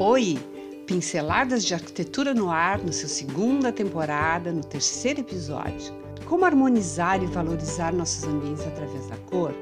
Oi! 0.00 0.38
Pinceladas 0.86 1.64
de 1.64 1.74
arquitetura 1.74 2.32
no 2.32 2.52
ar 2.52 2.78
no 2.78 2.92
seu 2.92 3.08
segunda 3.08 3.72
temporada, 3.72 4.52
no 4.52 4.62
terceiro 4.62 5.22
episódio. 5.22 5.92
Como 6.24 6.44
harmonizar 6.44 7.20
e 7.20 7.26
valorizar 7.26 7.92
nossos 7.92 8.22
ambientes 8.22 8.64
através 8.64 9.08
da 9.08 9.16
cor? 9.28 9.52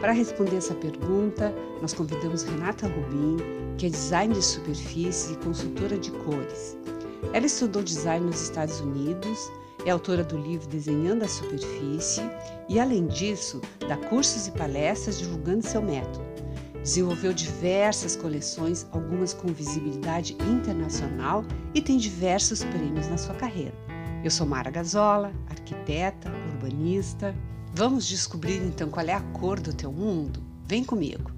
Para 0.00 0.12
responder 0.12 0.56
essa 0.56 0.74
pergunta, 0.74 1.54
nós 1.82 1.92
convidamos 1.92 2.44
Renata 2.44 2.86
Rubin, 2.86 3.36
que 3.76 3.84
é 3.84 3.90
designer 3.90 4.38
de 4.38 4.42
superfícies 4.42 5.32
e 5.32 5.44
consultora 5.44 5.98
de 5.98 6.10
cores. 6.12 6.78
Ela 7.34 7.44
estudou 7.44 7.82
design 7.82 8.24
nos 8.24 8.40
Estados 8.40 8.80
Unidos, 8.80 9.52
é 9.84 9.90
autora 9.90 10.24
do 10.24 10.38
livro 10.38 10.66
Desenhando 10.66 11.26
a 11.26 11.28
Superfície 11.28 12.22
e, 12.70 12.80
além 12.80 13.06
disso, 13.06 13.60
dá 13.86 13.98
cursos 13.98 14.46
e 14.46 14.52
palestras 14.52 15.18
divulgando 15.18 15.62
seu 15.62 15.82
método. 15.82 16.33
Desenvolveu 16.84 17.32
diversas 17.32 18.14
coleções, 18.14 18.86
algumas 18.92 19.32
com 19.32 19.48
visibilidade 19.48 20.34
internacional 20.34 21.42
e 21.74 21.80
tem 21.80 21.96
diversos 21.96 22.62
prêmios 22.62 23.08
na 23.08 23.16
sua 23.16 23.34
carreira. 23.34 23.74
Eu 24.22 24.30
sou 24.30 24.46
Mara 24.46 24.70
Gazola, 24.70 25.32
arquiteta, 25.48 26.30
urbanista. 26.52 27.34
Vamos 27.72 28.06
descobrir 28.06 28.62
então 28.62 28.90
qual 28.90 29.06
é 29.06 29.14
a 29.14 29.20
cor 29.20 29.58
do 29.58 29.72
teu 29.72 29.90
mundo? 29.90 30.42
Vem 30.66 30.84
comigo! 30.84 31.32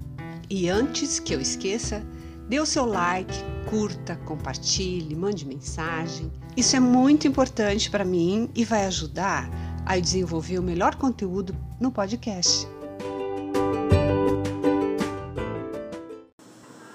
E 0.49 0.69
antes 0.69 1.17
que 1.17 1.33
eu 1.33 1.39
esqueça, 1.39 2.05
dê 2.49 2.59
o 2.59 2.65
seu 2.65 2.85
like, 2.85 3.37
curta, 3.69 4.17
compartilhe, 4.25 5.15
mande 5.15 5.45
mensagem. 5.45 6.29
Isso 6.57 6.75
é 6.75 6.79
muito 6.81 7.25
importante 7.25 7.89
para 7.89 8.03
mim 8.03 8.49
e 8.53 8.65
vai 8.65 8.85
ajudar 8.85 9.49
a 9.85 9.97
desenvolver 9.97 10.59
o 10.59 10.63
melhor 10.63 10.95
conteúdo 10.95 11.55
no 11.79 11.89
podcast. 11.89 12.67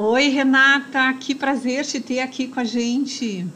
Oi, 0.04 0.30
Renata, 0.30 1.12
que 1.14 1.32
prazer 1.32 1.86
te 1.86 2.00
ter 2.00 2.18
aqui 2.18 2.48
com 2.48 2.58
a 2.58 2.64
gente. 2.64 3.46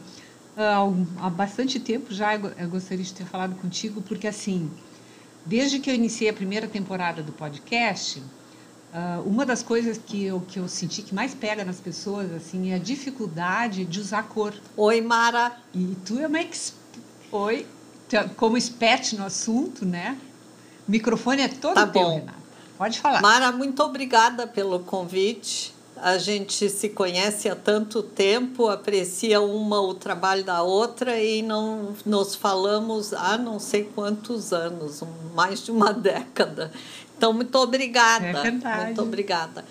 Uh, 0.55 1.05
há 1.19 1.29
bastante 1.29 1.77
tempo 1.77 2.13
já 2.13 2.35
eu 2.35 2.69
gostaria 2.69 3.03
de 3.03 3.13
ter 3.13 3.25
falado 3.25 3.53
contigo, 3.55 4.01
porque 4.01 4.25
assim, 4.25 4.71
desde 5.45 5.77
que 5.77 5.89
eu 5.89 5.93
iniciei 5.93 6.29
a 6.29 6.33
primeira 6.33 6.65
temporada 6.65 7.21
do 7.21 7.33
podcast, 7.33 8.19
uh, 8.19 9.21
uma 9.25 9.45
das 9.45 9.61
coisas 9.61 9.97
que 9.97 10.23
eu, 10.23 10.39
que 10.39 10.57
eu 10.57 10.69
senti 10.69 11.01
que 11.01 11.13
mais 11.13 11.35
pega 11.35 11.65
nas 11.65 11.81
pessoas 11.81 12.31
assim 12.31 12.71
é 12.71 12.75
a 12.75 12.79
dificuldade 12.79 13.83
de 13.83 13.99
usar 13.99 14.23
cor. 14.23 14.53
Oi, 14.77 15.01
Mara. 15.01 15.51
E 15.75 15.97
tu 16.05 16.17
é 16.17 16.27
uma 16.27 16.39
ex... 16.39 16.73
Oi, 17.29 17.67
como 18.37 18.55
expert 18.55 19.17
no 19.17 19.25
assunto, 19.25 19.85
né? 19.85 20.17
O 20.87 20.91
microfone 20.91 21.41
é 21.41 21.49
todo 21.49 21.75
tá 21.75 21.87
teu, 21.87 22.01
bom. 22.01 22.19
Renata. 22.19 22.37
Pode 22.77 23.01
falar. 23.01 23.21
Mara, 23.21 23.51
muito 23.51 23.83
obrigada 23.83 24.47
pelo 24.47 24.79
convite. 24.79 25.75
A 26.01 26.17
gente 26.17 26.69
se 26.69 26.89
conhece 26.89 27.49
há 27.49 27.55
tanto 27.55 28.03
tempo, 28.03 28.67
aprecia 28.67 29.41
uma 29.41 29.81
o 29.81 29.93
trabalho 29.93 30.43
da 30.43 30.61
outra 30.61 31.19
e 31.19 31.41
não 31.41 31.95
nos 32.05 32.35
falamos 32.35 33.13
há 33.13 33.37
não 33.37 33.59
sei 33.59 33.83
quantos 33.83 34.53
anos, 34.53 35.03
mais 35.33 35.63
de 35.63 35.71
uma 35.71 35.91
década. 35.93 36.71
Então, 37.17 37.33
muito 37.33 37.55
obrigada. 37.57 38.25
É 38.25 38.33
verdade. 38.33 38.85
Muito 38.85 39.01
obrigada. 39.01 39.65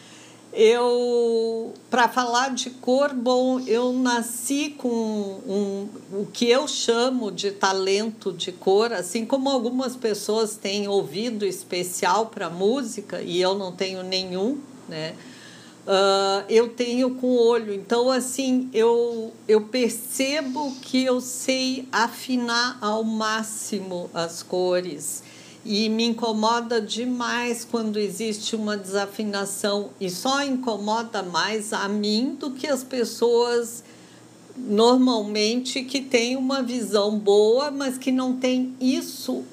Eu, 0.52 1.74
para 1.90 2.08
falar 2.08 2.54
de 2.54 2.70
cor, 2.70 3.12
bom, 3.12 3.60
eu 3.60 3.92
nasci 3.92 4.70
com 4.70 4.88
um, 4.88 5.88
o 6.12 6.26
que 6.32 6.48
eu 6.48 6.66
chamo 6.66 7.30
de 7.30 7.50
talento 7.50 8.32
de 8.32 8.52
cor, 8.52 8.90
assim 8.90 9.26
como 9.26 9.50
algumas 9.50 9.94
pessoas 9.94 10.56
têm 10.56 10.88
ouvido 10.88 11.44
especial 11.44 12.26
para 12.26 12.48
música 12.48 13.20
e 13.20 13.38
eu 13.38 13.54
não 13.54 13.70
tenho 13.70 14.02
nenhum, 14.02 14.58
né? 14.88 15.14
Uh, 15.86 16.44
eu 16.48 16.68
tenho 16.70 17.14
com 17.14 17.28
o 17.28 17.46
olho. 17.46 17.72
Então, 17.72 18.10
assim, 18.10 18.68
eu, 18.74 19.32
eu 19.46 19.62
percebo 19.62 20.74
que 20.82 21.04
eu 21.04 21.20
sei 21.20 21.86
afinar 21.92 22.76
ao 22.80 23.04
máximo 23.04 24.10
as 24.12 24.42
cores. 24.42 25.22
E 25.64 25.88
me 25.88 26.04
incomoda 26.04 26.80
demais 26.80 27.64
quando 27.64 27.98
existe 27.98 28.56
uma 28.56 28.76
desafinação. 28.76 29.90
E 30.00 30.10
só 30.10 30.42
incomoda 30.42 31.22
mais 31.22 31.72
a 31.72 31.88
mim 31.88 32.36
do 32.38 32.50
que 32.50 32.66
as 32.66 32.82
pessoas 32.82 33.84
normalmente 34.56 35.84
que 35.84 36.00
têm 36.00 36.36
uma 36.36 36.62
visão 36.62 37.18
boa, 37.18 37.70
mas 37.70 37.98
que 37.98 38.10
não 38.10 38.36
tem 38.36 38.74
isso, 38.80 39.44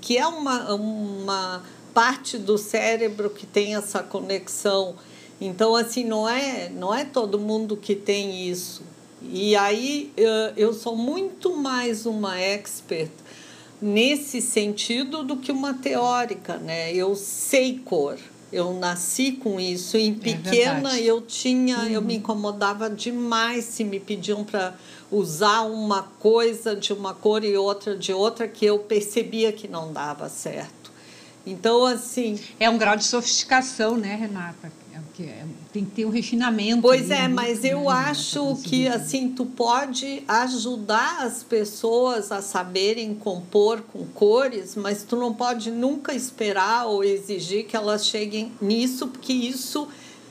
que 0.00 0.16
é 0.16 0.26
uma, 0.26 0.74
uma 0.74 1.62
parte 1.92 2.38
do 2.38 2.56
cérebro 2.56 3.28
que 3.28 3.44
tem 3.44 3.74
essa 3.74 4.02
conexão 4.02 4.94
então, 5.40 5.76
assim, 5.76 6.04
não 6.04 6.28
é, 6.28 6.68
não 6.68 6.92
é 6.92 7.04
todo 7.04 7.38
mundo 7.38 7.76
que 7.76 7.94
tem 7.94 8.48
isso. 8.48 8.82
E 9.22 9.56
aí 9.56 10.12
eu 10.56 10.72
sou 10.72 10.96
muito 10.96 11.56
mais 11.56 12.06
uma 12.06 12.38
expert 12.38 13.10
nesse 13.80 14.40
sentido 14.40 15.22
do 15.22 15.36
que 15.36 15.52
uma 15.52 15.74
teórica, 15.74 16.56
né? 16.56 16.92
Eu 16.92 17.14
sei 17.14 17.80
cor. 17.84 18.18
Eu 18.50 18.72
nasci 18.72 19.32
com 19.32 19.60
isso. 19.60 19.96
Em 19.96 20.14
pequena 20.14 20.96
é 20.96 21.02
eu 21.02 21.20
tinha, 21.20 21.80
uhum. 21.80 21.86
eu 21.86 22.02
me 22.02 22.16
incomodava 22.16 22.88
demais 22.88 23.64
se 23.64 23.84
me 23.84 24.00
pediam 24.00 24.42
para 24.42 24.74
usar 25.10 25.62
uma 25.62 26.02
coisa 26.02 26.74
de 26.74 26.92
uma 26.92 27.12
cor 27.12 27.44
e 27.44 27.56
outra 27.56 27.96
de 27.96 28.12
outra 28.12 28.48
que 28.48 28.64
eu 28.64 28.78
percebia 28.78 29.52
que 29.52 29.68
não 29.68 29.92
dava 29.92 30.28
certo. 30.28 30.90
Então, 31.44 31.84
assim. 31.84 32.38
É 32.58 32.68
um 32.68 32.78
grau 32.78 32.96
de 32.96 33.04
sofisticação, 33.04 33.96
né, 33.96 34.14
Renata? 34.14 34.72
É, 35.20 35.44
tem 35.72 35.84
que 35.84 35.90
ter 35.90 36.04
um 36.04 36.10
refinamento. 36.10 36.82
Pois 36.82 37.10
é, 37.10 37.26
mas 37.26 37.64
eu 37.64 37.80
né, 37.80 37.88
acho 37.88 38.56
que 38.62 38.86
assim 38.86 39.30
tu 39.30 39.44
pode 39.44 40.22
ajudar 40.28 41.24
as 41.24 41.42
pessoas 41.42 42.30
a 42.30 42.40
saberem 42.40 43.14
compor 43.14 43.82
com 43.92 44.06
cores, 44.06 44.76
mas 44.76 45.02
tu 45.02 45.16
não 45.16 45.34
pode 45.34 45.70
nunca 45.70 46.14
esperar 46.14 46.86
ou 46.86 47.02
exigir 47.02 47.66
que 47.66 47.76
elas 47.76 48.06
cheguem 48.06 48.52
nisso, 48.60 49.08
porque 49.08 49.32
isso 49.32 49.88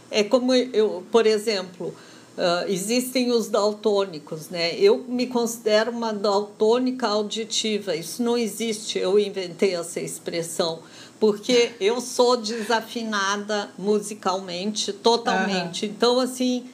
é 0.10 0.24
como 0.24 0.54
eu, 0.54 1.04
por 1.12 1.26
exemplo, 1.26 1.94
Uh, 2.38 2.70
existem 2.72 3.32
os 3.32 3.48
daltônicos, 3.48 4.50
né? 4.50 4.76
Eu 4.76 5.04
me 5.08 5.26
considero 5.26 5.90
uma 5.90 6.14
daltônica 6.14 7.08
auditiva. 7.08 7.96
Isso 7.96 8.22
não 8.22 8.38
existe. 8.38 9.00
Eu 9.00 9.18
inventei 9.18 9.74
essa 9.74 10.00
expressão 10.00 10.84
porque 11.20 11.72
eu 11.80 12.00
sou 12.00 12.38
desafinada 12.38 13.70
musicalmente 13.78 14.94
totalmente. 14.94 15.86
Uhum. 15.86 15.92
Então, 15.92 16.20
assim, 16.20 16.66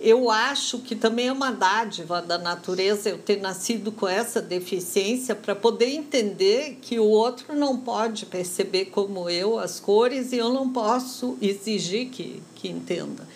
eu 0.00 0.30
acho 0.30 0.78
que 0.78 0.94
também 0.94 1.26
é 1.26 1.32
uma 1.32 1.50
dádiva 1.50 2.22
da 2.22 2.38
natureza 2.38 3.08
eu 3.08 3.18
ter 3.18 3.40
nascido 3.40 3.90
com 3.90 4.06
essa 4.06 4.40
deficiência 4.40 5.34
para 5.34 5.56
poder 5.56 5.90
entender 5.90 6.78
que 6.80 7.00
o 7.00 7.04
outro 7.04 7.54
não 7.56 7.76
pode 7.76 8.26
perceber 8.26 8.86
como 8.86 9.28
eu 9.28 9.58
as 9.58 9.80
cores 9.80 10.32
e 10.32 10.36
eu 10.36 10.52
não 10.52 10.70
posso 10.72 11.36
exigir 11.42 12.08
que, 12.10 12.42
que 12.54 12.68
entenda. 12.68 13.26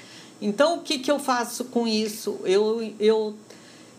Então, 0.40 0.78
o 0.78 0.80
que, 0.82 0.98
que 0.98 1.10
eu 1.10 1.18
faço 1.18 1.64
com 1.64 1.86
isso? 1.86 2.38
Eu, 2.44 2.92
eu 2.98 3.34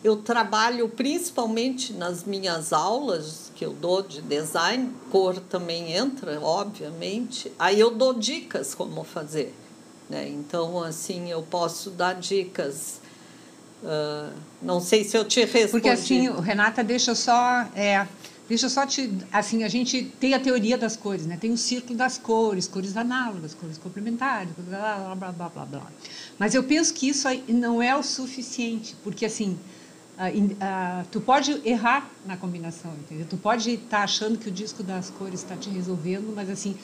eu 0.04 0.18
trabalho 0.18 0.90
principalmente 0.90 1.94
nas 1.94 2.26
minhas 2.26 2.74
aulas 2.74 3.52
que 3.56 3.64
eu 3.64 3.72
dou 3.72 4.02
de 4.02 4.22
design, 4.22 4.92
cor 5.10 5.40
também 5.40 5.94
entra, 5.94 6.42
obviamente. 6.42 7.50
Aí 7.58 7.80
eu 7.80 7.92
dou 7.92 8.14
dicas 8.14 8.76
como 8.76 9.04
fazer. 9.06 9.56
Né? 10.10 10.28
Então, 10.28 10.84
assim, 10.84 11.32
eu 11.32 11.42
posso 11.44 11.90
dar 11.90 12.16
dicas. 12.16 13.00
Uh, 13.82 14.34
não 14.62 14.82
sei 14.82 15.06
se 15.06 15.18
eu 15.18 15.24
te 15.24 15.40
respondi. 15.40 15.72
Porque 15.72 15.90
assim, 15.90 16.30
Renata, 16.42 16.84
deixa 16.84 17.16
só. 17.16 17.66
É, 17.74 18.06
deixa 18.50 18.68
só 18.68 18.86
te. 18.86 19.10
Assim, 19.32 19.64
a 19.64 19.70
gente 19.70 20.04
tem 20.20 20.34
a 20.34 20.40
teoria 20.40 20.78
das 20.78 20.98
cores, 20.98 21.26
né? 21.26 21.38
Tem 21.40 21.52
o 21.52 21.58
círculo 21.58 21.98
das 21.98 22.18
cores, 22.18 22.68
cores 22.68 22.98
análogas, 22.98 23.54
cores 23.54 23.78
complementares, 23.78 24.52
blá, 24.58 25.16
blá, 25.16 25.32
blá, 25.32 25.50
blá, 25.50 25.66
blá. 25.66 25.92
Mas 26.38 26.54
eu 26.54 26.64
penso 26.64 26.94
que 26.94 27.08
isso 27.08 27.28
não 27.48 27.82
é 27.82 27.96
o 27.96 28.04
suficiente, 28.04 28.98
porque 29.02 29.26
assim 29.26 29.58
Uh, 30.16 31.06
tu 31.12 31.20
pode 31.20 31.60
errar 31.66 32.10
na 32.26 32.38
combinação, 32.38 32.94
entendeu? 32.94 33.26
Tu 33.28 33.38
pode 33.38 33.72
estar 33.72 33.98
tá 33.98 34.04
achando 34.04 34.38
que 34.38 34.48
o 34.48 34.52
disco 34.52 34.84
das 34.84 35.10
cores 35.10 35.42
está 35.42 35.56
te 35.56 35.70
resolvendo, 35.70 36.32
mas 36.36 36.50
assim, 36.52 36.78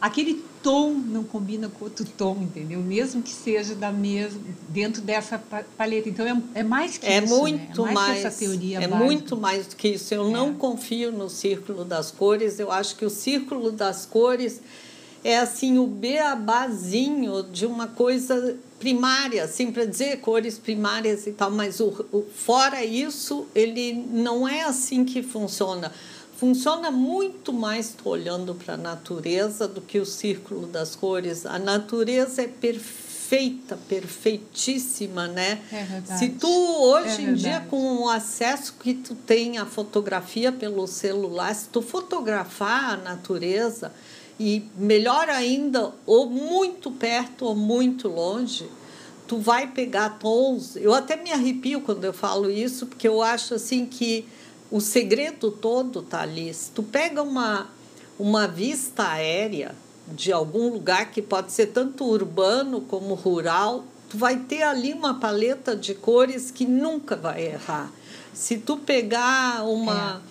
aquele 0.00 0.44
tom 0.62 0.92
não 0.92 1.24
combina 1.24 1.68
com 1.68 1.84
outro 1.84 2.04
tom, 2.04 2.36
entendeu? 2.42 2.80
Mesmo 2.80 3.22
que 3.22 3.30
seja 3.30 3.74
da 3.74 3.90
mesma 3.90 4.40
dentro 4.68 5.02
dessa 5.02 5.38
paleta. 5.76 6.08
Então 6.08 6.26
é, 6.26 6.60
é 6.60 6.62
mais 6.62 6.98
que 6.98 7.06
é 7.06 7.22
isso, 7.22 7.36
muito 7.36 7.82
né? 7.84 7.90
é 7.90 7.94
mais, 7.94 8.08
mais 8.08 8.24
essa 8.24 8.38
teoria 8.38 8.78
É 8.78 8.86
básica. 8.86 9.04
muito 9.04 9.36
mais 9.36 9.66
do 9.66 9.76
que 9.76 9.88
isso. 9.88 10.14
Eu 10.14 10.28
é. 10.28 10.30
não 10.30 10.54
confio 10.54 11.10
no 11.10 11.28
círculo 11.28 11.84
das 11.84 12.10
cores. 12.10 12.58
Eu 12.58 12.70
acho 12.70 12.96
que 12.96 13.04
o 13.04 13.10
círculo 13.10 13.72
das 13.72 14.06
cores 14.06 14.60
é 15.24 15.38
assim 15.38 15.78
o 15.78 15.86
beabazinho 15.86 17.42
de 17.42 17.66
uma 17.66 17.88
coisa 17.88 18.56
primária, 18.78 19.44
assim 19.44 19.72
para 19.72 19.84
dizer 19.84 20.20
cores 20.20 20.58
primárias 20.58 21.26
e 21.26 21.32
tal, 21.32 21.50
mas 21.50 21.80
o, 21.80 22.06
o, 22.12 22.22
fora 22.22 22.84
isso 22.84 23.46
ele 23.54 23.92
não 23.92 24.46
é 24.46 24.62
assim 24.62 25.04
que 25.04 25.22
funciona. 25.22 25.92
Funciona 26.36 26.90
muito 26.90 27.52
mais 27.52 27.94
olhando 28.04 28.54
para 28.54 28.74
a 28.74 28.76
natureza 28.76 29.66
do 29.66 29.80
que 29.80 29.98
o 29.98 30.04
círculo 30.04 30.66
das 30.66 30.94
cores. 30.94 31.46
A 31.46 31.58
natureza 31.58 32.42
é 32.42 32.46
perfeita 32.46 33.78
perfeitíssima, 33.88 35.26
né? 35.26 35.62
É 35.72 35.82
verdade. 35.82 36.18
Se 36.18 36.28
tu 36.28 36.46
hoje 36.46 37.22
É 37.22 37.30
em 37.30 37.34
dia 37.34 37.60
com 37.70 38.02
o 38.02 38.10
acesso 38.10 38.74
que 38.78 38.92
tu 38.92 39.14
tem 39.14 39.56
à 39.56 39.64
fotografia 39.64 40.52
pelo 40.52 40.86
celular, 40.86 41.54
se 41.54 41.68
tu 41.68 41.80
fotografar 41.80 42.92
a 42.92 42.96
natureza 42.98 43.90
e 44.38 44.64
melhor 44.76 45.28
ainda, 45.28 45.92
ou 46.04 46.28
muito 46.28 46.90
perto 46.90 47.46
ou 47.46 47.54
muito 47.54 48.08
longe, 48.08 48.68
tu 49.26 49.38
vai 49.38 49.66
pegar 49.66 50.18
tons. 50.18 50.76
Eu 50.76 50.94
até 50.94 51.16
me 51.16 51.32
arrepio 51.32 51.80
quando 51.80 52.04
eu 52.04 52.12
falo 52.12 52.50
isso, 52.50 52.86
porque 52.86 53.08
eu 53.08 53.22
acho 53.22 53.54
assim 53.54 53.86
que 53.86 54.26
o 54.70 54.80
segredo 54.80 55.50
todo 55.50 56.02
tá 56.02 56.20
ali. 56.20 56.52
Se 56.52 56.70
tu 56.70 56.82
pega 56.82 57.22
uma 57.22 57.68
uma 58.18 58.46
vista 58.46 59.08
aérea 59.08 59.74
de 60.08 60.32
algum 60.32 60.70
lugar 60.70 61.10
que 61.10 61.20
pode 61.20 61.52
ser 61.52 61.66
tanto 61.66 62.04
urbano 62.04 62.80
como 62.80 63.14
rural, 63.14 63.84
tu 64.08 64.16
vai 64.16 64.38
ter 64.38 64.62
ali 64.62 64.92
uma 64.92 65.14
paleta 65.14 65.76
de 65.76 65.94
cores 65.94 66.50
que 66.50 66.64
nunca 66.64 67.16
vai 67.16 67.44
errar. 67.46 67.92
Se 68.32 68.58
tu 68.58 68.76
pegar 68.76 69.64
uma 69.64 70.22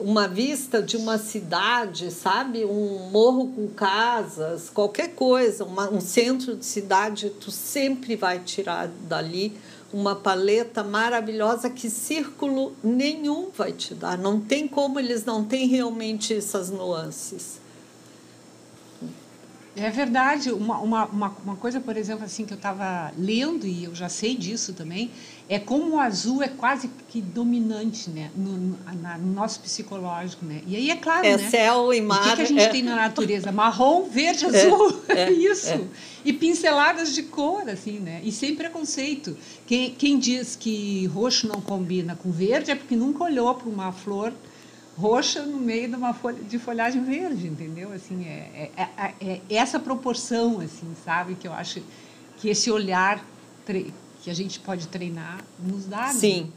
uma 0.00 0.28
vista 0.28 0.82
de 0.82 0.96
uma 0.96 1.18
cidade, 1.18 2.10
sabe, 2.10 2.64
um 2.64 3.10
morro 3.10 3.48
com 3.48 3.68
casas, 3.68 4.70
qualquer 4.70 5.14
coisa, 5.14 5.64
uma, 5.64 5.90
um 5.90 6.00
centro 6.00 6.56
de 6.56 6.64
cidade, 6.64 7.30
tu 7.30 7.50
sempre 7.50 8.16
vai 8.16 8.38
tirar 8.38 8.88
dali 9.08 9.56
uma 9.92 10.16
paleta 10.16 10.82
maravilhosa 10.82 11.68
que 11.68 11.90
círculo 11.90 12.74
nenhum 12.82 13.50
vai 13.54 13.72
te 13.72 13.94
dar. 13.94 14.16
Não 14.16 14.40
tem 14.40 14.66
como 14.66 14.98
eles 14.98 15.24
não 15.24 15.44
têm 15.44 15.68
realmente 15.68 16.34
essas 16.34 16.70
nuances. 16.70 17.61
É 19.74 19.88
verdade. 19.88 20.52
Uma, 20.52 20.78
uma, 20.80 21.04
uma, 21.06 21.36
uma 21.44 21.56
coisa, 21.56 21.80
por 21.80 21.96
exemplo, 21.96 22.24
assim 22.24 22.44
que 22.44 22.52
eu 22.52 22.56
estava 22.56 23.10
lendo, 23.16 23.66
e 23.66 23.84
eu 23.84 23.94
já 23.94 24.08
sei 24.08 24.36
disso 24.36 24.74
também, 24.74 25.10
é 25.48 25.58
como 25.58 25.94
o 25.94 25.98
azul 25.98 26.42
é 26.42 26.48
quase 26.48 26.90
que 27.08 27.22
dominante 27.22 28.10
né? 28.10 28.30
no, 28.36 28.50
no, 28.52 28.78
na- 29.00 29.16
no 29.16 29.32
nosso 29.32 29.60
psicológico. 29.60 30.44
Né? 30.44 30.60
E 30.66 30.76
aí, 30.76 30.90
é 30.90 30.96
claro, 30.96 31.26
É 31.26 31.38
né? 31.38 31.48
céu 31.48 31.92
e 31.94 32.00
O 32.00 32.04
mar. 32.04 32.22
que, 32.22 32.36
que 32.36 32.42
a 32.42 32.44
gente 32.44 32.60
é- 32.62 32.68
tem 32.68 32.82
na 32.82 32.96
natureza? 32.96 33.50
Marrom, 33.50 34.04
verde, 34.04 34.44
azul. 34.46 35.00
é, 35.08 35.30
isso. 35.32 35.70
é. 35.70 35.80
E 36.24 36.32
pinceladas 36.34 37.14
de 37.14 37.22
cor, 37.22 37.66
assim, 37.68 37.98
né? 37.98 38.20
E 38.22 38.30
sem 38.30 38.54
preconceito. 38.54 39.36
Quem, 39.66 39.90
quem 39.94 40.18
diz 40.18 40.54
que 40.54 41.06
roxo 41.06 41.48
não 41.48 41.60
combina 41.62 42.14
com 42.14 42.30
verde 42.30 42.70
é 42.70 42.74
porque 42.74 42.94
nunca 42.94 43.24
olhou 43.24 43.52
para 43.54 43.68
uma 43.68 43.90
flor 43.90 44.32
roxa 44.96 45.42
no 45.42 45.58
meio 45.58 45.88
de 45.88 45.96
uma 45.96 46.12
folha 46.12 46.42
de 46.42 46.58
folhagem 46.58 47.02
verde, 47.02 47.46
entendeu? 47.46 47.92
Assim, 47.92 48.24
é, 48.26 48.70
é, 48.76 48.82
é- 49.20 49.40
é 49.48 49.54
essa 49.54 49.78
proporção, 49.80 50.60
assim, 50.60 50.94
sabe? 51.04 51.34
Que 51.34 51.48
eu 51.48 51.52
acho 51.52 51.82
que 52.38 52.48
esse 52.48 52.70
olhar 52.70 53.24
que 54.22 54.30
a 54.30 54.34
gente 54.34 54.60
pode 54.60 54.88
treinar 54.88 55.40
nos 55.58 55.86
dá. 55.86 56.06
né? 56.08 56.12
Sim. 56.12 56.52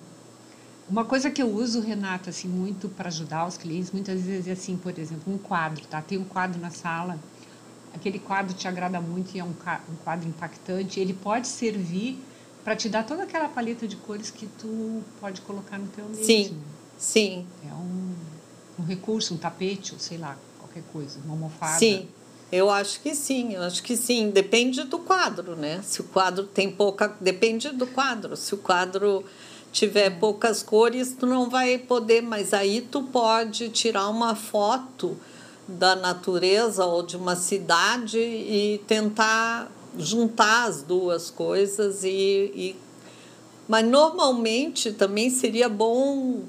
Uma 0.89 1.03
coisa 1.05 1.31
que 1.31 1.41
eu 1.41 1.47
uso, 1.49 1.79
Renata, 1.81 2.29
assim, 2.29 2.47
muito 2.47 2.87
para 2.89 3.07
ajudar 3.07 3.47
os 3.47 3.57
clientes, 3.57 3.91
muitas 3.91 4.21
vezes 4.21 4.47
é 4.47 4.51
assim, 4.51 4.77
por 4.77 4.97
exemplo, 4.99 5.33
um 5.33 5.37
quadro, 5.37 5.83
tá? 5.87 5.99
Tem 6.01 6.17
um 6.17 6.23
quadro 6.25 6.59
na 6.61 6.69
sala, 6.69 7.17
aquele 7.93 8.19
quadro 8.19 8.53
te 8.53 8.67
agrada 8.67 9.01
muito 9.01 9.35
e 9.35 9.39
é 9.39 9.43
um, 9.43 9.49
um 9.49 9.95
quadro 10.03 10.27
impactante, 10.27 10.99
ele 10.99 11.13
pode 11.13 11.47
servir 11.47 12.19
para 12.63 12.75
te 12.75 12.87
dar 12.89 13.03
toda 13.03 13.23
aquela 13.23 13.47
paleta 13.47 13.87
de 13.87 13.95
cores 13.95 14.29
que 14.29 14.45
tu 14.59 15.01
pode 15.19 15.41
colocar 15.41 15.79
no 15.79 15.87
teu 15.87 16.05
ambiente. 16.05 16.25
Sim. 16.25 16.49
né? 16.53 16.74
Sim. 16.97 17.45
É 17.67 17.73
um, 17.73 18.13
um 18.79 18.83
recurso, 18.83 19.33
um 19.33 19.37
tapete, 19.37 19.93
ou 19.93 19.99
sei 19.99 20.17
lá, 20.17 20.37
qualquer 20.59 20.83
coisa, 20.91 21.19
uma 21.23 21.33
almofada. 21.33 21.79
Sim, 21.79 22.07
eu 22.51 22.69
acho 22.69 23.01
que 23.01 23.15
sim, 23.15 23.53
eu 23.53 23.61
acho 23.63 23.83
que 23.83 23.97
sim. 23.97 24.29
Depende 24.29 24.83
do 24.83 24.99
quadro, 24.99 25.55
né? 25.55 25.81
Se 25.83 26.01
o 26.01 26.03
quadro 26.05 26.45
tem 26.45 26.71
pouca. 26.71 27.15
Depende 27.19 27.69
do 27.69 27.87
quadro. 27.87 28.35
Se 28.35 28.53
o 28.53 28.57
quadro 28.57 29.23
tiver 29.71 30.19
poucas 30.19 30.63
cores, 30.63 31.15
tu 31.19 31.25
não 31.25 31.49
vai 31.49 31.77
poder, 31.77 32.21
mas 32.21 32.53
aí 32.53 32.81
tu 32.81 33.03
pode 33.03 33.69
tirar 33.69 34.07
uma 34.09 34.33
foto 34.33 35.17
da 35.67 35.95
natureza 35.95 36.85
ou 36.85 37.03
de 37.03 37.17
uma 37.17 37.35
cidade 37.35 38.19
e 38.19 38.81
tentar 38.87 39.69
juntar 39.97 40.65
as 40.65 40.81
duas 40.81 41.29
coisas 41.29 42.03
e, 42.03 42.09
e 42.53 42.75
mas 43.67 43.85
normalmente 43.85 44.91
também 44.91 45.29
seria 45.29 45.67
bom 45.67 46.43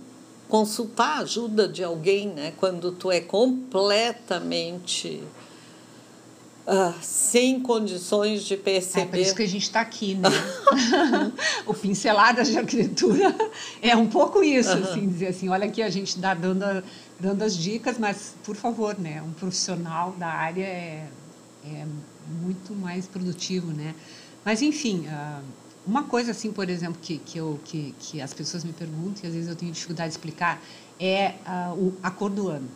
consultar 0.48 1.18
a 1.18 1.22
ajuda 1.22 1.66
de 1.68 1.82
alguém, 1.82 2.28
né? 2.28 2.52
Quando 2.58 2.92
tu 2.92 3.10
é 3.10 3.20
completamente 3.20 5.22
ah, 6.66 6.94
sem 7.00 7.60
condições 7.60 8.42
de 8.44 8.54
É 8.54 8.56
por 8.56 8.70
isso 8.78 8.92
perceber. 8.92 9.34
que 9.34 9.42
a 9.42 9.48
gente 9.48 9.62
está 9.62 9.80
aqui, 9.80 10.14
né? 10.14 10.28
o 11.66 11.74
Pinceladas 11.74 12.48
de 12.48 12.58
Arquitetura 12.58 13.34
é 13.80 13.96
um 13.96 14.08
pouco 14.08 14.42
isso, 14.42 14.70
assim, 14.72 15.08
dizer 15.08 15.28
assim, 15.28 15.48
olha 15.48 15.66
aqui, 15.66 15.82
a 15.82 15.90
gente 15.90 16.18
dá 16.18 16.34
dando, 16.34 16.62
a- 16.64 16.82
dando 17.20 17.42
as 17.42 17.56
dicas, 17.56 17.98
mas, 17.98 18.34
por 18.44 18.56
favor, 18.56 18.98
né? 18.98 19.22
Um 19.22 19.32
profissional 19.32 20.12
da 20.18 20.26
área 20.28 20.64
é, 20.64 21.06
é 21.64 21.86
muito 22.42 22.74
mais 22.74 23.06
produtivo, 23.06 23.68
né? 23.72 23.94
Mas, 24.44 24.60
enfim, 24.60 25.06
ah, 25.08 25.40
uma 25.86 26.02
coisa, 26.02 26.32
assim, 26.32 26.50
por 26.52 26.68
exemplo, 26.68 26.98
que, 27.00 27.18
que, 27.18 27.38
eu, 27.38 27.60
que, 27.64 27.94
que 28.00 28.20
as 28.20 28.34
pessoas 28.34 28.64
me 28.64 28.72
perguntam, 28.72 29.22
e 29.24 29.26
às 29.28 29.34
vezes 29.34 29.48
eu 29.48 29.54
tenho 29.56 29.70
dificuldade 29.72 30.08
de 30.10 30.14
explicar, 30.18 30.60
é 30.98 31.34
ah, 31.46 31.72
o, 31.76 31.94
a 32.02 32.10
cor 32.10 32.30
do 32.30 32.48
ano. 32.48 32.68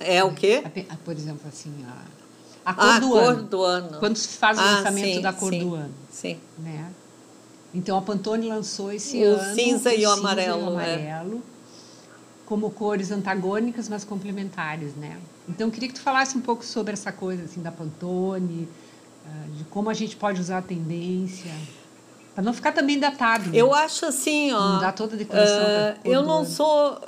É 0.00 0.22
o 0.24 0.32
quê? 0.32 0.62
A 0.64 0.94
a- 0.94 0.96
Por 1.04 1.14
exemplo, 1.14 1.42
assim, 1.48 1.72
a, 1.84 2.70
a 2.70 2.74
cor, 2.74 2.84
Ah, 2.88 2.98
do, 3.00 3.08
cor 3.10 3.22
ano. 3.34 3.42
do 3.42 3.62
ano. 3.62 3.98
Quando 3.98 4.16
se 4.16 4.28
faz 4.38 4.58
o 4.58 4.60
Ah, 4.60 4.76
lançamento 4.76 5.14
sim, 5.14 5.20
da 5.20 5.32
cor 5.32 5.52
sim, 5.52 5.60
do 5.60 5.74
ano 5.74 5.94
Sim. 6.10 6.38
né? 6.58 6.90
Então 7.74 7.98
a 7.98 8.02
Pantone 8.02 8.48
lançou 8.48 8.90
esse 8.90 9.18
O 9.18 9.34
ano 9.34 9.54
cinza 9.54 9.92
e 9.94 10.06
o 10.06 10.08
cinza 10.08 10.12
amarelo, 10.20 10.80
é. 10.80 10.94
amarelo 10.94 11.42
como 12.46 12.70
cores 12.70 13.10
antagônicas, 13.10 13.90
mas 13.90 14.04
complementares, 14.04 14.94
né? 14.94 15.18
Então 15.46 15.66
eu 15.66 15.70
queria 15.70 15.88
que 15.88 15.94
tu 15.96 16.00
falasse 16.00 16.36
um 16.38 16.40
pouco 16.40 16.64
sobre 16.64 16.94
essa 16.94 17.12
coisa 17.12 17.42
assim 17.44 17.60
da 17.60 17.70
Pantone, 17.70 18.66
ah, 19.26 19.44
de 19.54 19.64
como 19.64 19.90
a 19.90 19.94
gente 19.94 20.16
pode 20.16 20.40
usar 20.40 20.58
a 20.58 20.62
tendência 20.62 21.52
para 22.38 22.44
não 22.44 22.52
ficar 22.52 22.70
também 22.70 23.00
datado. 23.00 23.50
né? 23.50 23.58
Eu 23.58 23.74
acho 23.74 24.06
assim, 24.06 24.52
ó. 24.52 24.74
Não 24.74 24.78
dá 24.78 24.92
toda 24.92 25.16
a 25.16 25.18
decoração 25.18 25.64
cor 26.00 26.12
eu 26.14 26.22
não 26.22 26.44
sou. 26.44 27.00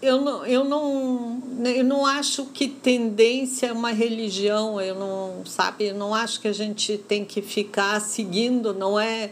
Eu 0.00 0.22
não, 0.22 0.46
eu, 0.46 0.64
não, 0.64 1.42
eu 1.62 1.84
não 1.84 2.06
acho 2.06 2.46
que 2.46 2.68
tendência 2.68 3.66
é 3.66 3.72
uma 3.72 3.90
religião, 3.90 4.80
eu 4.80 4.94
não, 4.94 5.44
sabe, 5.44 5.88
eu 5.88 5.94
não 5.94 6.14
acho 6.14 6.40
que 6.40 6.46
a 6.46 6.54
gente 6.54 6.96
tem 6.96 7.24
que 7.24 7.42
ficar 7.42 8.00
seguindo, 8.00 8.72
não 8.72 8.98
é. 8.98 9.30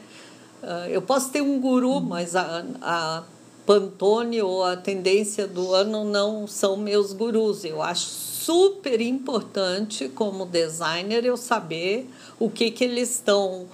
ah, 0.62 0.88
eu 0.90 1.00
posso 1.00 1.30
ter 1.30 1.40
um 1.40 1.58
guru, 1.58 2.00
mas 2.00 2.36
a, 2.36 2.64
a 2.82 3.22
Pantone 3.64 4.42
ou 4.42 4.62
a 4.62 4.76
tendência 4.76 5.46
do 5.46 5.72
ano 5.72 6.04
não 6.04 6.46
são 6.46 6.76
meus 6.76 7.14
gurus. 7.14 7.64
Eu 7.64 7.80
acho 7.80 8.04
super 8.04 9.00
importante, 9.00 10.08
como 10.08 10.44
designer, 10.44 11.24
eu 11.24 11.36
saber 11.36 12.10
o 12.38 12.50
que, 12.50 12.70
que 12.70 12.84
eles 12.84 13.12
estão 13.12 13.66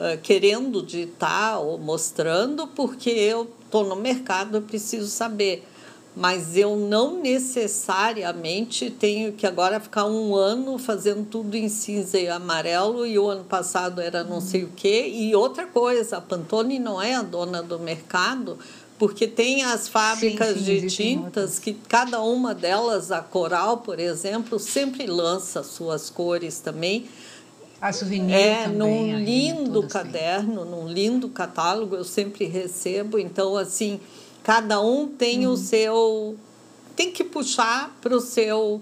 eh, 0.00 0.16
querendo 0.22 0.80
ditar 0.80 1.58
ou 1.58 1.76
mostrando, 1.76 2.68
porque 2.68 3.10
eu 3.10 3.50
estou 3.64 3.84
no 3.84 3.96
mercado, 3.96 4.58
eu 4.58 4.62
preciso 4.62 5.08
saber. 5.08 5.66
Mas 6.14 6.56
eu 6.56 6.76
não 6.76 7.20
necessariamente 7.20 8.90
tenho 8.90 9.32
que 9.32 9.46
agora 9.46 9.80
ficar 9.80 10.04
um 10.04 10.34
ano 10.34 10.78
fazendo 10.78 11.26
tudo 11.28 11.56
em 11.56 11.68
cinza 11.68 12.18
e 12.18 12.28
amarelo, 12.28 13.06
e 13.06 13.18
o 13.18 13.28
ano 13.28 13.44
passado 13.44 14.00
era 14.00 14.22
não 14.22 14.40
sei 14.40 14.64
o 14.64 14.70
quê. 14.74 15.08
E 15.12 15.34
outra 15.34 15.66
coisa, 15.66 16.18
a 16.18 16.20
Pantone 16.20 16.78
não 16.78 17.00
é 17.02 17.14
a 17.14 17.22
dona 17.22 17.62
do 17.62 17.78
mercado, 17.78 18.58
porque 18.98 19.26
tem 19.26 19.62
as 19.62 19.88
fábricas 19.88 20.58
sim, 20.58 20.64
de 20.64 20.72
existem 20.72 21.18
tintas 21.18 21.58
que 21.58 21.72
cada 21.72 22.20
uma 22.20 22.54
delas, 22.54 23.12
a 23.12 23.20
Coral, 23.20 23.78
por 23.78 23.98
exemplo, 24.00 24.58
sempre 24.58 25.06
lança 25.06 25.62
suas 25.62 26.10
cores 26.10 26.58
também. 26.58 27.08
A 27.80 27.92
souvenir 27.92 28.34
É, 28.34 28.64
também, 28.64 28.76
num 28.78 29.16
aí, 29.16 29.24
lindo 29.24 29.80
têm. 29.80 29.88
caderno, 29.88 30.64
num 30.64 30.88
lindo 30.88 31.28
catálogo, 31.28 31.94
eu 31.96 32.04
sempre 32.04 32.44
recebo. 32.46 33.18
Então, 33.18 33.56
assim, 33.56 34.00
cada 34.42 34.80
um 34.80 35.06
tem 35.06 35.46
Uhum. 35.46 35.52
o 35.52 35.56
seu. 35.56 36.36
tem 36.96 37.12
que 37.12 37.22
puxar 37.22 37.96
para 38.00 38.16
o 38.16 38.20
seu, 38.20 38.80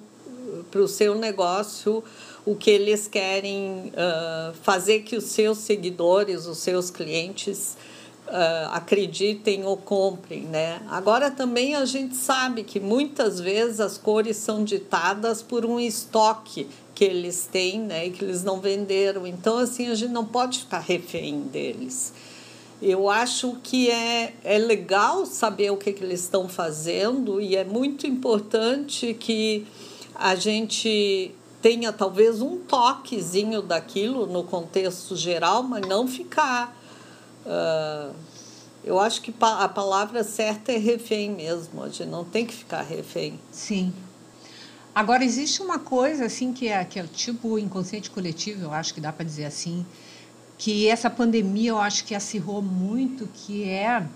pro 0.70 0.88
seu 0.88 1.14
negócio 1.14 2.02
o 2.46 2.54
que 2.56 2.70
eles 2.70 3.06
querem 3.06 3.92
ah, 3.96 4.52
fazer 4.62 5.00
que 5.00 5.16
os 5.16 5.24
seus 5.24 5.58
seguidores, 5.58 6.46
os 6.46 6.58
seus 6.58 6.90
clientes. 6.90 7.76
ah, 8.28 8.70
acreditem 8.72 9.64
ou 9.64 9.76
comprem, 9.76 10.40
né? 10.42 10.80
Agora 10.88 11.30
também 11.30 11.76
a 11.76 11.84
gente 11.84 12.16
sabe 12.16 12.64
que 12.64 12.80
muitas 12.80 13.38
vezes 13.38 13.78
as 13.78 13.96
cores 13.98 14.36
são 14.36 14.64
ditadas 14.64 15.42
por 15.42 15.64
um 15.64 15.78
estoque 15.78 16.66
que 16.96 17.04
eles 17.04 17.46
têm, 17.52 17.78
né, 17.78 18.06
e 18.06 18.10
que 18.10 18.24
eles 18.24 18.42
não 18.42 18.58
venderam. 18.58 19.26
Então 19.26 19.58
assim 19.58 19.88
a 19.88 19.94
gente 19.94 20.12
não 20.12 20.24
pode 20.24 20.60
ficar 20.60 20.78
refém 20.78 21.42
deles. 21.42 22.12
Eu 22.80 23.08
acho 23.10 23.56
que 23.62 23.90
é, 23.90 24.34
é 24.42 24.58
legal 24.58 25.26
saber 25.26 25.70
o 25.70 25.76
que, 25.76 25.92
que 25.92 26.02
eles 26.02 26.20
estão 26.20 26.48
fazendo 26.48 27.38
e 27.38 27.54
é 27.54 27.64
muito 27.64 28.06
importante 28.06 29.14
que 29.14 29.66
a 30.14 30.34
gente 30.34 31.34
tenha 31.60 31.92
talvez 31.92 32.40
um 32.40 32.58
toquezinho 32.58 33.60
daquilo 33.60 34.26
no 34.26 34.42
contexto 34.44 35.14
geral, 35.16 35.62
mas 35.62 35.86
não 35.86 36.08
ficar. 36.08 36.74
Uh, 37.44 38.14
eu 38.82 38.98
acho 38.98 39.20
que 39.20 39.34
a 39.40 39.68
palavra 39.68 40.24
certa 40.24 40.72
é 40.72 40.78
refém 40.78 41.30
mesmo, 41.30 41.82
a 41.82 41.88
gente 41.88 42.06
não 42.06 42.24
tem 42.24 42.46
que 42.46 42.54
ficar 42.54 42.82
refém. 42.82 43.38
Sim. 43.52 43.92
Agora, 44.96 45.22
existe 45.22 45.60
uma 45.60 45.78
coisa 45.78 46.24
assim 46.24 46.54
que 46.54 46.68
é, 46.68 46.82
que 46.82 46.98
é 46.98 47.02
tipo 47.02 47.58
inconsciente 47.58 48.08
coletivo, 48.10 48.62
eu 48.62 48.72
acho 48.72 48.94
que 48.94 49.00
dá 49.00 49.12
para 49.12 49.26
dizer 49.26 49.44
assim, 49.44 49.84
que 50.56 50.88
essa 50.88 51.10
pandemia 51.10 51.68
eu 51.68 51.78
acho 51.78 52.02
que 52.02 52.14
acirrou 52.14 52.62
muito, 52.62 53.26
que 53.26 53.68
é 53.68 54.06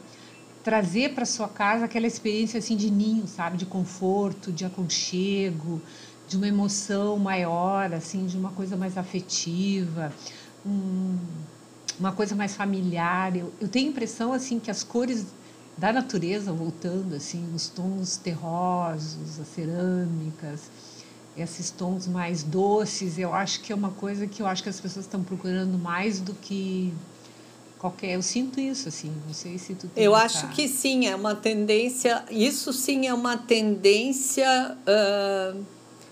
trazer 0.64 1.14
para 1.14 1.26
sua 1.26 1.48
casa 1.48 1.84
aquela 1.84 2.06
experiência 2.06 2.56
assim 2.56 2.78
de 2.78 2.90
ninho, 2.90 3.26
sabe, 3.26 3.58
de 3.58 3.66
conforto, 3.66 4.50
de 4.50 4.64
aconchego, 4.64 5.82
de 6.26 6.38
uma 6.38 6.48
emoção 6.48 7.18
maior, 7.18 7.92
assim, 7.92 8.24
de 8.24 8.38
uma 8.38 8.52
coisa 8.52 8.74
mais 8.74 8.96
afetiva, 8.96 10.10
um, 10.64 11.18
uma 11.98 12.12
coisa 12.12 12.34
mais 12.34 12.56
familiar. 12.56 13.36
Eu, 13.36 13.52
eu 13.60 13.68
tenho 13.68 13.88
a 13.88 13.90
impressão 13.90 14.32
assim 14.32 14.58
que 14.58 14.70
as 14.70 14.82
cores 14.82 15.26
da 15.80 15.94
natureza 15.94 16.52
voltando, 16.52 17.16
assim, 17.16 17.42
os 17.54 17.68
tons 17.68 18.18
terrosos, 18.18 19.40
as 19.40 19.48
cerâmicas, 19.48 20.70
esses 21.34 21.70
tons 21.70 22.06
mais 22.06 22.42
doces, 22.42 23.18
eu 23.18 23.32
acho 23.32 23.62
que 23.62 23.72
é 23.72 23.74
uma 23.74 23.90
coisa 23.90 24.26
que 24.26 24.42
eu 24.42 24.46
acho 24.46 24.62
que 24.62 24.68
as 24.68 24.78
pessoas 24.78 25.06
estão 25.06 25.24
procurando 25.24 25.78
mais 25.78 26.20
do 26.20 26.34
que 26.34 26.92
qualquer. 27.78 28.14
Eu 28.14 28.20
sinto 28.20 28.60
isso, 28.60 28.88
assim, 28.88 29.10
não 29.26 29.32
sei 29.32 29.56
se 29.56 29.74
tu 29.74 29.88
Eu 29.96 30.14
acho 30.14 30.48
que 30.48 30.68
sim, 30.68 31.06
é 31.06 31.16
uma 31.16 31.34
tendência. 31.34 32.26
Isso 32.30 32.74
sim 32.74 33.06
é 33.06 33.14
uma 33.14 33.38
tendência, 33.38 34.76
uh, 34.82 35.64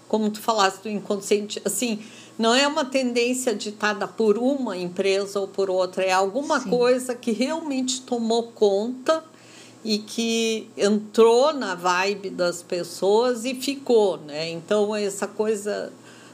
como 0.09 0.31
tu 0.31 0.41
falaste 0.41 0.85
do 0.85 0.89
inconsciente, 0.89 1.61
assim. 1.63 2.03
Não 2.39 2.55
é 2.55 2.67
uma 2.67 2.87
tendência 2.87 3.55
ditada 3.55 4.09
por 4.09 4.39
uma 4.39 4.79
empresa 4.79 5.41
ou 5.41 5.49
por 5.49 5.69
outra, 5.69 6.05
é 6.05 6.13
alguma 6.13 6.59
sim. 6.59 6.71
coisa 6.71 7.15
que 7.15 7.33
realmente 7.33 8.01
tomou 8.01 8.45
conta 8.45 9.23
e 9.85 9.99
que 9.99 10.69
entrou 10.77 11.53
na 11.53 11.75
vibe 11.75 12.31
das 12.31 12.63
pessoas 12.63 13.45
e 13.45 13.55
ficou, 13.55 14.19
né? 14.19 14.51
Então 14.51 14.95
essa 14.95 15.27
coisa 15.27 15.93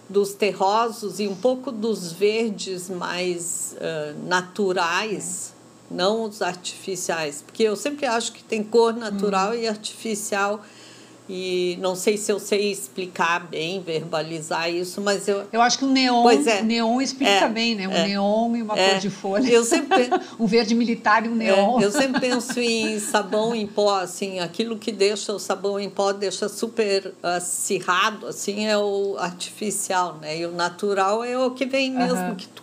dos 0.08 0.34
terrosos 0.34 1.18
e 1.18 1.26
um 1.26 1.34
pouco 1.34 1.72
dos 1.72 2.12
verdes 2.12 2.90
mais 2.90 3.74
uh, 3.78 4.26
naturais, 4.26 5.54
é. 5.90 5.94
não 5.94 6.24
os 6.24 6.42
artificiais, 6.42 7.42
porque 7.42 7.62
eu 7.62 7.76
sempre 7.76 8.06
acho 8.06 8.32
que 8.32 8.42
tem 8.42 8.62
cor 8.62 8.94
natural 8.94 9.52
hum. 9.52 9.54
e 9.54 9.68
artificial 9.68 10.62
e 11.26 11.78
não 11.80 11.96
sei 11.96 12.18
se 12.18 12.30
eu 12.30 12.38
sei 12.38 12.70
explicar 12.70 13.46
bem, 13.46 13.80
verbalizar 13.80 14.70
isso, 14.70 15.00
mas 15.00 15.26
eu. 15.26 15.44
Eu 15.50 15.62
acho 15.62 15.78
que 15.78 15.84
o 15.86 15.88
neon, 15.88 16.28
é. 16.30 16.60
neon 16.60 17.00
explica 17.00 17.46
é, 17.46 17.48
bem, 17.48 17.74
né? 17.74 17.88
O 17.88 17.92
é, 17.92 18.08
neon 18.08 18.54
e 18.54 18.60
uma 18.60 18.78
é. 18.78 18.90
cor 18.90 18.98
de 19.00 19.08
folha. 19.08 19.48
Eu 19.48 19.64
sempre, 19.64 20.10
um 20.38 20.44
verde 20.44 20.74
militar 20.74 21.24
e 21.24 21.30
um 21.30 21.34
neon. 21.34 21.80
É, 21.80 21.84
eu 21.86 21.90
sempre 21.90 22.20
penso 22.20 22.60
em 22.60 23.00
sabão 23.00 23.54
em 23.54 23.66
pó, 23.66 24.00
assim, 24.00 24.38
aquilo 24.40 24.76
que 24.76 24.92
deixa 24.92 25.32
o 25.32 25.38
sabão 25.38 25.80
em 25.80 25.88
pó, 25.88 26.12
deixa 26.12 26.46
super 26.46 27.14
acirrado, 27.22 28.26
assim, 28.26 28.66
é 28.66 28.76
o 28.76 29.16
artificial, 29.18 30.18
né? 30.20 30.38
E 30.38 30.44
o 30.44 30.52
natural 30.52 31.24
é 31.24 31.38
o 31.38 31.52
que 31.52 31.64
vem 31.64 31.90
mesmo, 31.90 32.20
uhum. 32.20 32.34
que 32.34 32.48
tu, 32.48 32.62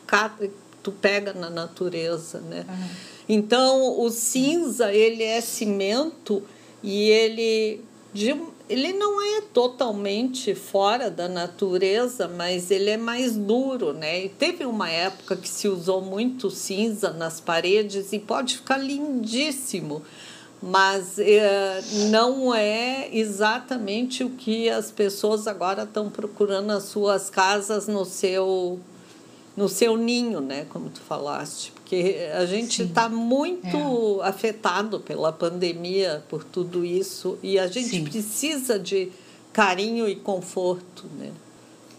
tu 0.84 0.92
pega 0.92 1.34
na 1.34 1.50
natureza, 1.50 2.40
né? 2.42 2.64
Uhum. 2.70 2.88
Então, 3.28 4.00
o 4.00 4.10
cinza, 4.12 4.94
ele 4.94 5.24
é 5.24 5.42
cimento 5.42 6.44
e 6.84 7.10
ele 7.10 7.82
de, 8.14 8.36
ele 8.68 8.94
não 8.94 9.22
é 9.22 9.42
totalmente 9.54 10.54
fora 10.54 11.10
da 11.10 11.30
natureza, 11.30 12.28
mas 12.28 12.70
ele 12.70 12.90
é 12.90 12.98
mais 12.98 13.36
duro, 13.36 13.94
né? 13.94 14.26
E 14.26 14.30
teve 14.30 14.66
uma 14.66 14.90
época 14.90 15.36
que 15.36 15.48
se 15.48 15.68
usou 15.68 16.02
muito 16.02 16.50
cinza 16.50 17.12
nas 17.12 17.40
paredes 17.40 18.12
e 18.12 18.20
pode 18.20 18.58
ficar 18.58 18.78
lindíssimo, 18.78 20.02
mas 20.62 21.18
é, 21.18 21.82
não 22.10 22.54
é 22.54 23.10
exatamente 23.14 24.24
o 24.24 24.32
que 24.32 24.70
as 24.70 24.92
pessoas 24.92 25.48
agora 25.48 25.84
estão 25.84 26.10
procurando 26.10 26.68
nas 26.68 26.84
suas 26.84 27.30
casas 27.30 27.88
no 27.88 28.06
seu 28.06 28.80
no 29.56 29.68
seu 29.68 29.98
ninho, 29.98 30.40
né? 30.40 30.66
Como 30.70 30.90
tu 30.90 31.02
falaste 31.02 31.74
porque 31.92 32.30
a 32.34 32.46
gente 32.46 32.84
está 32.84 33.10
muito 33.10 34.22
é. 34.24 34.30
afetado 34.30 35.02
pela 35.02 35.30
pandemia, 35.34 36.24
por 36.30 36.42
tudo 36.42 36.86
isso, 36.86 37.38
e 37.44 37.60
a 37.60 37.68
gente 37.68 37.90
Sim. 37.90 38.06
precisa 38.06 38.80
de 38.80 39.12
carinho 39.52 40.08
e 40.08 40.16
conforto 40.16 41.06
né, 41.20 41.34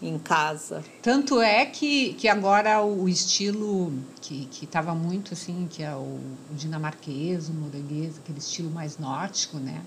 em 0.01 0.17
casa. 0.17 0.83
Tanto 0.99 1.39
é 1.39 1.63
que, 1.67 2.13
que 2.15 2.27
agora 2.27 2.81
o 2.83 3.07
estilo 3.07 3.93
que 4.19 4.49
estava 4.63 4.95
muito 4.95 5.35
assim, 5.35 5.67
que 5.69 5.83
é 5.83 5.95
o 5.95 6.19
dinamarquês, 6.49 7.49
o 7.49 7.53
norueguês, 7.53 8.17
aquele 8.17 8.39
estilo 8.39 8.71
mais 8.71 8.97
nórdico, 8.97 9.57
né? 9.57 9.79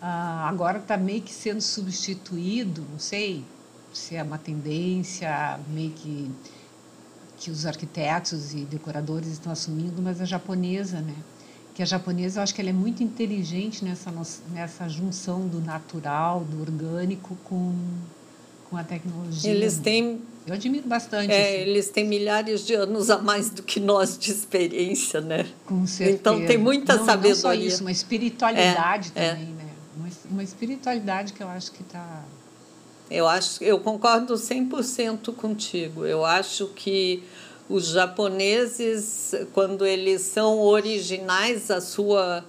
Ah, 0.00 0.48
agora 0.48 0.78
está 0.78 0.96
meio 0.96 1.22
que 1.22 1.32
sendo 1.32 1.60
substituído, 1.60 2.84
não 2.90 2.98
sei 2.98 3.44
se 3.92 4.16
é 4.16 4.22
uma 4.24 4.38
tendência 4.38 5.60
meio 5.68 5.90
que 5.90 6.28
que 7.42 7.50
os 7.50 7.66
arquitetos 7.66 8.54
e 8.54 8.58
decoradores 8.58 9.26
estão 9.28 9.50
assumindo, 9.50 10.00
mas 10.00 10.20
a 10.20 10.24
japonesa, 10.24 11.00
né? 11.00 11.14
Que 11.74 11.82
a 11.82 11.86
japonesa, 11.86 12.38
eu 12.38 12.44
acho 12.44 12.54
que 12.54 12.60
ela 12.60 12.70
é 12.70 12.72
muito 12.72 13.02
inteligente 13.02 13.84
nessa 13.84 14.12
nessa 14.52 14.88
junção 14.88 15.48
do 15.48 15.60
natural, 15.60 16.44
do 16.44 16.60
orgânico 16.60 17.36
com 17.42 17.74
com 18.70 18.76
a 18.76 18.84
tecnologia. 18.84 19.50
Eles 19.50 19.76
né? 19.78 19.82
têm 19.82 20.20
eu 20.46 20.54
admiro 20.54 20.86
bastante. 20.88 21.32
É, 21.32 21.40
assim. 21.40 21.70
eles 21.70 21.90
têm 21.90 22.04
milhares 22.04 22.64
de 22.64 22.74
anos 22.74 23.10
a 23.10 23.18
mais 23.18 23.50
do 23.50 23.62
que 23.62 23.80
nós 23.80 24.16
de 24.16 24.30
experiência, 24.30 25.20
né? 25.20 25.46
Com 25.66 25.84
certeza. 25.84 26.18
Então 26.18 26.46
tem 26.46 26.58
muita 26.58 26.96
não, 26.96 27.04
sabedoria. 27.04 27.34
Não 27.34 27.40
só 27.40 27.54
isso, 27.54 27.80
uma 27.82 27.92
espiritualidade 27.92 29.10
é, 29.16 29.30
também, 29.30 29.48
é. 29.48 29.62
né? 29.64 29.70
Uma, 29.96 30.08
uma 30.30 30.42
espiritualidade 30.44 31.32
que 31.32 31.42
eu 31.42 31.48
acho 31.48 31.72
que 31.72 31.82
está 31.82 32.24
eu 33.12 33.28
acho, 33.28 33.62
eu 33.62 33.78
concordo 33.78 34.34
100% 34.34 35.34
contigo. 35.34 36.06
Eu 36.06 36.24
acho 36.24 36.68
que 36.68 37.22
os 37.68 37.88
japoneses, 37.88 39.34
quando 39.52 39.86
eles 39.86 40.22
são 40.22 40.60
originais 40.60 41.70
à 41.70 41.80
sua, 41.80 42.44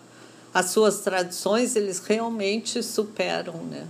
às 0.54 0.68
suas 0.68 1.00
tradições, 1.02 1.76
eles 1.76 2.00
realmente 2.00 2.82
superam, 2.82 3.58
né? 3.64 3.88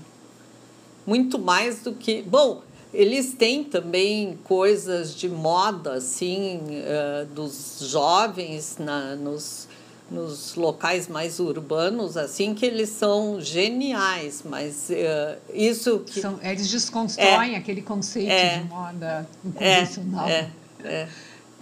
Muito 1.05 1.37
mais 1.39 1.81
do 1.81 1.93
que. 1.93 2.21
Bom, 2.21 2.61
eles 2.93 3.33
têm 3.33 3.63
também 3.63 4.37
coisas 4.43 5.15
de 5.15 5.27
moda, 5.27 5.93
assim, 5.93 6.59
uh, 6.59 7.25
dos 7.33 7.79
jovens 7.81 8.77
na, 8.77 9.15
nos 9.15 9.67
nos 10.13 10.53
locais 10.53 11.07
mais 11.07 11.39
urbanos, 11.39 12.15
assim, 12.15 12.53
que 12.53 12.65
eles 12.65 12.89
são 12.89 13.41
geniais, 13.41 14.43
mas 14.47 14.89
uh, 14.89 15.41
isso 15.51 15.99
que... 16.01 16.21
São, 16.21 16.39
eles 16.41 16.69
desconstroem 16.69 17.55
é, 17.55 17.57
aquele 17.57 17.81
conceito 17.81 18.31
é, 18.31 18.59
de 18.59 18.65
moda 18.65 19.27
é, 19.43 19.49
convencional. 19.51 20.29
É, 20.29 20.49
é, 20.83 21.07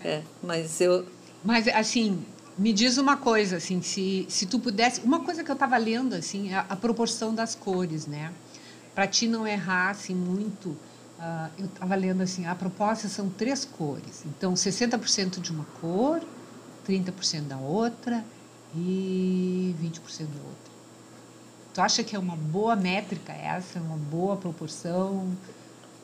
é, 0.04 0.22
mas 0.44 0.82
eu... 0.82 1.08
Mas, 1.44 1.68
assim, 1.70 2.24
me 2.58 2.74
diz 2.74 2.98
uma 2.98 3.16
coisa, 3.16 3.56
assim, 3.56 3.82
se, 3.82 4.26
se 4.30 4.46
tu 4.46 4.60
pudesse... 4.60 5.00
Uma 5.02 5.22
coisa 5.22 5.44
que 5.44 5.50
eu 5.50 5.54
estava 5.54 5.78
lendo, 5.78 6.14
assim, 6.14 6.52
é 6.52 6.56
a, 6.56 6.66
a 6.70 6.76
proporção 6.76 7.34
das 7.34 7.56
cores, 7.56 8.06
né? 8.06 8.34
Para 8.94 9.08
ti 9.08 9.28
não 9.28 9.48
errar, 9.48 9.92
assim, 9.92 10.14
muito... 10.14 10.70
Uh, 11.18 11.50
eu 11.58 11.66
estava 11.66 11.96
lendo, 11.96 12.22
assim, 12.22 12.48
a 12.48 12.56
proposta 12.56 13.08
são 13.08 13.30
três 13.30 13.64
cores. 13.64 14.24
Então, 14.26 14.54
60% 14.56 15.40
de 15.40 15.52
uma 15.52 15.66
cor, 15.80 16.20
30% 16.86 17.44
da 17.44 17.58
outra 17.58 18.26
e 18.76 19.76
20% 19.82 20.26
do 20.26 20.38
outro. 20.38 20.72
Tu 21.74 21.82
acha 21.82 22.04
que 22.04 22.16
é 22.16 22.20
uma 22.20 22.36
boa 22.36 22.76
métrica 22.76 23.32
essa, 23.32 23.80
uma 23.80 23.98
boa 23.98 24.36
proporção? 24.36 25.32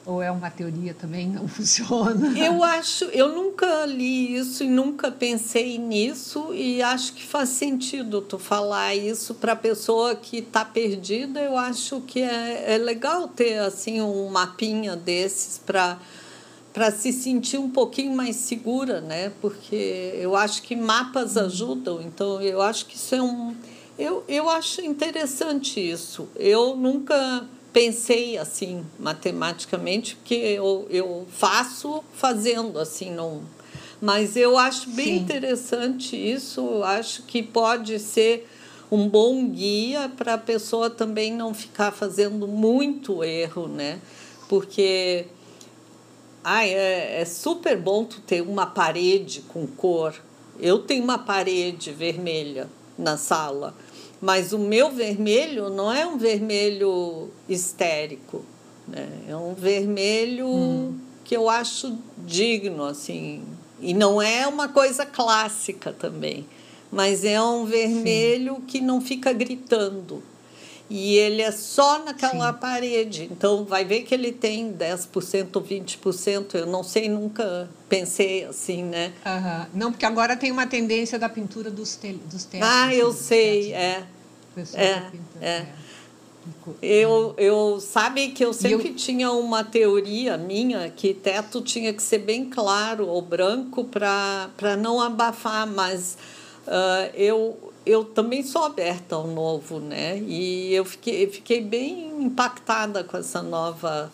Ou 0.06 0.24
é 0.24 0.32
uma 0.32 0.50
teoria 0.50 0.94
também 0.94 1.28
não 1.28 1.46
funciona? 1.50 2.40
Eu 2.40 2.64
acho, 2.64 3.04
eu 3.06 3.36
nunca 3.36 3.86
li 3.86 4.38
isso 4.38 4.64
e 4.64 4.70
nunca 4.70 5.12
pensei 5.12 5.78
nisso 5.78 6.54
e 6.54 6.82
acho 6.82 7.12
que 7.12 7.26
faz 7.26 7.50
sentido 7.50 8.22
tu 8.22 8.40
falar 8.40 8.96
isso 8.96 9.36
para 9.36 9.52
a 9.52 9.56
pessoa 9.56 10.16
que 10.16 10.38
está 10.38 10.64
perdida. 10.64 11.42
Eu 11.42 11.58
acho 11.58 12.00
que 12.02 12.22
é, 12.22 12.76
é 12.76 12.78
legal 12.78 13.28
ter 13.28 13.60
assim 13.60 14.02
um 14.02 14.30
mapinha 14.30 14.96
desses 14.96 15.58
para 15.58 16.00
para 16.78 16.92
se 16.92 17.12
sentir 17.12 17.58
um 17.58 17.72
pouquinho 17.72 18.16
mais 18.16 18.36
segura, 18.36 19.02
né? 19.02 19.32
Porque 19.42 20.14
eu 20.14 20.36
acho 20.36 20.62
que 20.62 20.76
mapas 20.76 21.36
uhum. 21.36 21.46
ajudam. 21.46 22.02
Então 22.04 22.40
eu 22.40 22.62
acho 22.62 22.86
que 22.86 22.96
isso 22.96 23.16
é 23.16 23.22
um 23.22 23.56
eu, 23.98 24.24
eu 24.28 24.48
acho 24.48 24.82
interessante 24.82 25.80
isso. 25.80 26.28
Eu 26.36 26.76
nunca 26.76 27.48
pensei 27.74 28.38
assim 28.38 28.86
matematicamente, 29.00 30.18
porque 30.18 30.36
eu, 30.36 30.86
eu 30.92 31.26
faço 31.32 32.04
fazendo 32.14 32.78
assim, 32.78 33.10
não. 33.10 33.42
Mas 34.00 34.36
eu 34.36 34.56
acho 34.56 34.92
bem 34.92 35.06
Sim. 35.06 35.16
interessante 35.16 36.16
isso. 36.16 36.62
Eu 36.62 36.84
acho 36.84 37.24
que 37.24 37.42
pode 37.42 37.98
ser 37.98 38.48
um 38.92 39.10
bom 39.10 39.50
guia 39.50 40.12
para 40.16 40.36
a 40.36 40.38
pessoa 40.38 40.92
também 40.92 41.34
não 41.34 41.56
ficar 41.56 41.92
fazendo 41.92 42.48
muito 42.48 43.24
erro, 43.24 43.68
né? 43.68 44.00
Porque 44.48 45.26
Ai, 46.50 46.74
é, 46.74 47.20
é 47.20 47.26
super 47.26 47.76
bom 47.78 48.06
tu 48.06 48.22
ter 48.22 48.42
uma 48.42 48.66
parede 48.66 49.42
com 49.50 49.68
cor. 49.68 50.16
Eu 50.58 50.80
tenho 50.80 51.04
uma 51.04 51.18
parede 51.18 51.92
vermelha 51.92 52.70
na 52.98 53.18
sala, 53.18 53.76
mas 54.22 54.54
o 54.54 54.58
meu 54.58 54.90
vermelho 54.90 55.70
não 55.70 55.92
é 55.92 56.08
um 56.08 56.18
vermelho 56.18 57.30
histérico, 57.50 58.46
né? 58.88 59.10
é 59.28 59.36
um 59.36 59.56
vermelho 59.56 60.48
hum. 60.48 60.98
que 61.26 61.36
eu 61.36 61.50
acho 61.50 61.98
digno, 62.20 62.86
assim, 62.86 63.44
e 63.82 63.94
não 63.94 64.22
é 64.22 64.48
uma 64.48 64.70
coisa 64.70 65.06
clássica 65.06 65.92
também, 65.92 66.48
mas 66.90 67.26
é 67.26 67.42
um 67.42 67.66
vermelho 67.66 68.56
Sim. 68.56 68.62
que 68.62 68.80
não 68.80 69.02
fica 69.02 69.34
gritando. 69.34 70.24
E 70.90 71.18
ele 71.18 71.42
é 71.42 71.52
só 71.52 72.04
naquela 72.04 72.54
Sim. 72.54 72.60
parede. 72.60 73.30
Então, 73.32 73.66
vai 73.66 73.84
ver 73.84 74.04
que 74.04 74.14
ele 74.14 74.32
tem 74.32 74.74
10%, 74.74 75.52
20%. 75.52 76.56
Eu 76.56 76.66
não 76.66 76.82
sei, 76.84 77.10
nunca 77.10 77.70
pensei 77.90 78.46
assim, 78.46 78.84
né? 78.84 79.12
Uhum. 79.26 79.66
Não, 79.74 79.92
porque 79.92 80.06
agora 80.06 80.38
tem 80.38 80.52
uma 80.52 80.66
tendência 80.66 81.20
da 81.20 81.28
pintura 81.28 81.70
dos, 81.70 81.98
te 81.98 82.14
dos 82.14 82.46
tetos. 82.46 82.68
Ah, 82.68 82.94
eu 82.96 83.12
sei, 83.12 83.74
é. 83.74 84.04
É, 84.74 84.86
é. 84.86 85.12
é. 85.42 85.68
Eu, 86.82 87.34
eu 87.38 87.80
sabe 87.80 88.30
que 88.30 88.44
eu 88.44 88.54
sempre 88.54 88.90
eu... 88.90 88.96
tinha 88.96 89.32
uma 89.32 89.64
teoria 89.64 90.38
minha 90.38 90.90
que 90.90 91.14
teto 91.14 91.62
tinha 91.62 91.94
que 91.94 92.02
ser 92.02 92.20
bem 92.20 92.46
claro 92.46 93.08
ou 93.08 93.22
branco 93.22 93.84
para 93.84 94.78
não 94.78 95.02
abafar, 95.02 95.68
mas 95.68 96.18
uh, 96.66 97.12
eu, 97.14 97.74
eu 97.88 98.04
também 98.04 98.44
sou 98.44 98.64
aberta 98.64 99.16
ao 99.16 99.28
novo, 99.28 99.80
né? 99.80 100.20
E 100.20 100.74
eu 100.74 100.86
fiquei, 100.86 101.28
fiquei 101.28 101.62
bem 101.62 102.24
impactada 102.24 103.04
com 103.04 103.18
essa 103.18 103.42
nova 103.42 104.12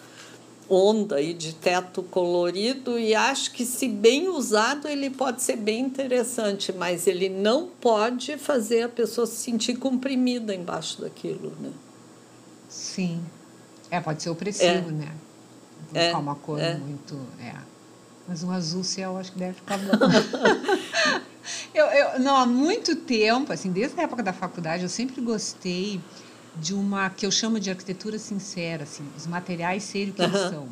onda 0.69 1.17
aí 1.17 1.33
de 1.33 1.53
teto 1.53 2.01
colorido 2.03 2.97
e 2.97 3.13
acho 3.13 3.51
que 3.51 3.65
se 3.65 3.87
bem 3.87 4.29
usado 4.29 4.87
ele 4.87 5.09
pode 5.09 5.41
ser 5.41 5.57
bem 5.57 5.81
interessante, 5.81 6.71
mas 6.71 7.05
ele 7.05 7.29
não 7.29 7.67
pode 7.67 8.37
fazer 8.37 8.83
a 8.83 8.89
pessoa 8.89 9.27
se 9.27 9.35
sentir 9.35 9.75
comprimida 9.75 10.55
embaixo 10.55 11.01
daquilo, 11.01 11.53
né? 11.59 11.71
Sim. 12.69 13.23
É, 13.91 13.99
pode 13.99 14.23
ser 14.23 14.29
opressivo, 14.29 14.89
é. 14.89 14.91
né? 14.91 15.15
Vou 15.91 16.01
é. 16.01 16.15
uma 16.15 16.35
cor 16.35 16.59
é. 16.59 16.75
muito. 16.75 17.19
É. 17.39 17.53
Mas 18.27 18.41
um 18.43 18.51
azul 18.51 18.83
céu 18.83 19.17
acho 19.17 19.31
que 19.33 19.39
deve 19.39 19.53
ficar 19.53 19.77
bom. 19.77 19.91
eu, 21.73 21.85
eu, 21.85 22.19
não, 22.19 22.35
há 22.35 22.45
muito 22.45 22.95
tempo, 22.95 23.51
assim, 23.51 23.71
desde 23.71 23.99
a 23.99 24.03
época 24.03 24.23
da 24.23 24.33
faculdade, 24.33 24.83
eu 24.83 24.89
sempre 24.89 25.21
gostei 25.21 25.99
de 26.55 26.73
uma 26.73 27.09
que 27.09 27.25
eu 27.25 27.31
chamo 27.31 27.59
de 27.59 27.69
arquitetura 27.69 28.19
sincera, 28.19 28.83
assim, 28.83 29.03
os 29.17 29.25
materiais 29.25 29.83
serem 29.83 30.09
o 30.09 30.13
que 30.13 30.21
eles 30.21 30.41
são. 30.49 30.67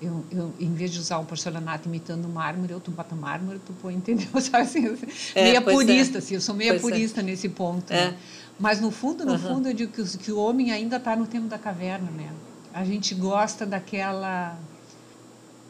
Eu, 0.00 0.24
eu, 0.30 0.54
em 0.60 0.72
vez 0.72 0.92
de 0.92 1.00
usar 1.00 1.18
um 1.18 1.24
porcelanato 1.24 1.88
imitando 1.88 2.28
mármore, 2.28 2.72
eu 2.72 2.78
tu 2.78 2.92
bota 2.92 3.16
mármore, 3.16 3.60
tu 3.66 3.72
põe, 3.82 3.94
entendeu? 3.96 4.28
Sabe 4.40 4.64
assim, 4.64 4.96
é, 5.34 5.42
meia 5.42 5.58
é. 5.58 5.60
purista, 5.60 6.18
é. 6.18 6.20
assim, 6.20 6.34
eu 6.34 6.40
sou 6.40 6.54
meia 6.54 6.72
pois 6.74 6.84
é. 6.84 6.88
purista 6.88 7.22
nesse 7.22 7.48
ponto. 7.48 7.92
Né? 7.92 8.16
Mas 8.58 8.80
no 8.80 8.90
fundo, 8.90 9.24
no 9.24 9.32
uhum. 9.32 9.38
fundo, 9.38 9.68
eu 9.68 9.74
digo 9.74 9.92
que, 9.92 10.18
que 10.18 10.32
o 10.32 10.38
homem 10.38 10.70
ainda 10.70 10.96
está 10.96 11.16
no 11.16 11.26
tempo 11.26 11.48
da 11.48 11.58
caverna, 11.58 12.10
né? 12.10 12.30
A 12.72 12.84
gente 12.84 13.14
gosta 13.14 13.66
daquela. 13.66 14.56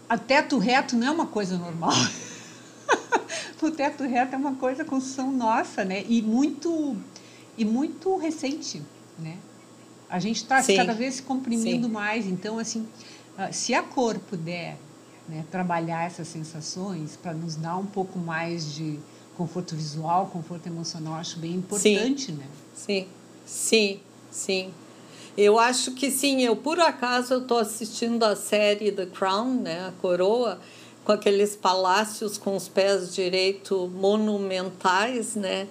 A 0.08 0.18
teto 0.18 0.58
reto 0.58 0.96
não 0.96 1.06
é 1.06 1.10
uma 1.10 1.26
coisa 1.26 1.56
normal. 1.56 1.92
o 3.66 3.70
teto 3.70 4.04
reto 4.04 4.34
é 4.34 4.38
uma 4.38 4.54
coisa 4.54 4.84
construção 4.84 5.32
nossa, 5.32 5.84
né? 5.84 6.04
E 6.08 6.22
muito 6.22 6.96
e 7.56 7.64
muito 7.64 8.16
recente, 8.16 8.82
né? 9.18 9.36
A 10.08 10.18
gente 10.18 10.36
está 10.36 10.62
cada 10.62 10.94
vez 10.94 11.16
se 11.16 11.22
comprimindo 11.22 11.86
Sim. 11.86 11.92
mais. 11.92 12.26
Então, 12.26 12.58
assim, 12.58 12.86
ah, 13.36 13.52
se 13.52 13.74
a 13.74 13.82
cor 13.82 14.18
puder 14.18 14.78
né, 15.28 15.44
trabalhar 15.50 16.06
essas 16.06 16.28
sensações 16.28 17.16
para 17.16 17.34
nos 17.34 17.56
dar 17.56 17.76
um 17.76 17.84
pouco 17.84 18.18
mais 18.18 18.74
de 18.74 18.98
conforto 19.36 19.76
visual, 19.76 20.26
conforto 20.26 20.66
emocional, 20.66 21.14
acho 21.14 21.38
bem 21.38 21.56
importante, 21.56 22.26
sim. 22.26 22.32
né? 22.32 22.46
Sim, 22.74 23.06
sim, 23.44 24.00
sim. 24.30 24.70
Eu 25.36 25.58
acho 25.58 25.92
que 25.92 26.10
sim. 26.10 26.42
Eu 26.42 26.56
por 26.56 26.80
acaso 26.80 27.34
eu 27.34 27.42
estou 27.42 27.58
assistindo 27.58 28.24
a 28.24 28.34
série 28.34 28.90
The 28.90 29.06
Crown, 29.06 29.60
né, 29.60 29.86
a 29.86 29.92
Coroa, 30.00 30.58
com 31.08 31.12
aqueles 31.12 31.56
palácios 31.56 32.36
com 32.36 32.54
os 32.54 32.68
pés 32.68 33.14
direito 33.14 33.90
monumentais, 33.94 35.34
né? 35.36 35.66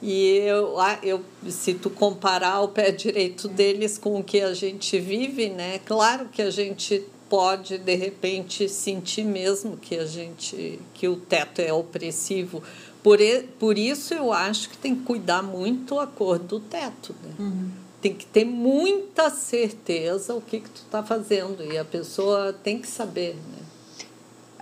E 0.00 0.38
eu, 0.38 0.76
eu, 1.02 1.22
se 1.46 1.74
tu 1.74 1.90
comparar 1.90 2.62
o 2.62 2.68
pé 2.68 2.90
direito 2.90 3.48
deles 3.48 3.98
com 3.98 4.18
o 4.18 4.24
que 4.24 4.40
a 4.40 4.54
gente 4.54 4.98
vive, 4.98 5.50
né? 5.50 5.78
Claro 5.84 6.30
que 6.32 6.40
a 6.40 6.48
gente 6.48 7.04
pode 7.28 7.76
de 7.76 7.94
repente 7.96 8.66
sentir 8.66 9.24
mesmo 9.24 9.76
que 9.76 9.94
a 9.94 10.06
gente 10.06 10.80
que 10.94 11.06
o 11.06 11.16
teto 11.16 11.60
é 11.60 11.70
opressivo, 11.70 12.62
por, 13.02 13.18
por 13.58 13.76
isso 13.76 14.14
eu 14.14 14.32
acho 14.32 14.70
que 14.70 14.78
tem 14.78 14.96
que 14.96 15.02
cuidar 15.02 15.42
muito 15.42 16.00
a 16.00 16.06
cor 16.06 16.38
do 16.38 16.60
teto. 16.60 17.14
Né? 17.22 17.34
Uhum. 17.38 17.70
Tem 18.00 18.14
que 18.14 18.24
ter 18.24 18.46
muita 18.46 19.28
certeza 19.28 20.34
o 20.34 20.40
que, 20.40 20.60
que 20.60 20.70
tu 20.70 20.80
está 20.86 21.02
fazendo 21.02 21.62
e 21.62 21.76
a 21.76 21.84
pessoa 21.84 22.54
tem 22.54 22.78
que 22.78 22.88
saber. 22.88 23.34
Né? 23.34 23.57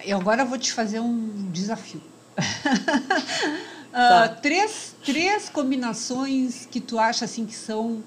Eu 0.07 0.19
agora 0.19 0.45
vou 0.45 0.57
te 0.57 0.73
fazer 0.73 1.01
um 1.01 1.51
desafio. 1.51 2.01
uh, 2.39 2.39
tá. 3.91 4.29
três, 4.29 4.95
três 5.05 5.49
combinações 5.49 6.69
que 6.71 6.81
tu 6.81 6.97
acha 6.97 7.25
assim 7.25 7.45
que 7.45 7.57
são 7.57 8.05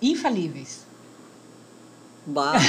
infalíveis. 0.00 0.86
Bah. 2.26 2.54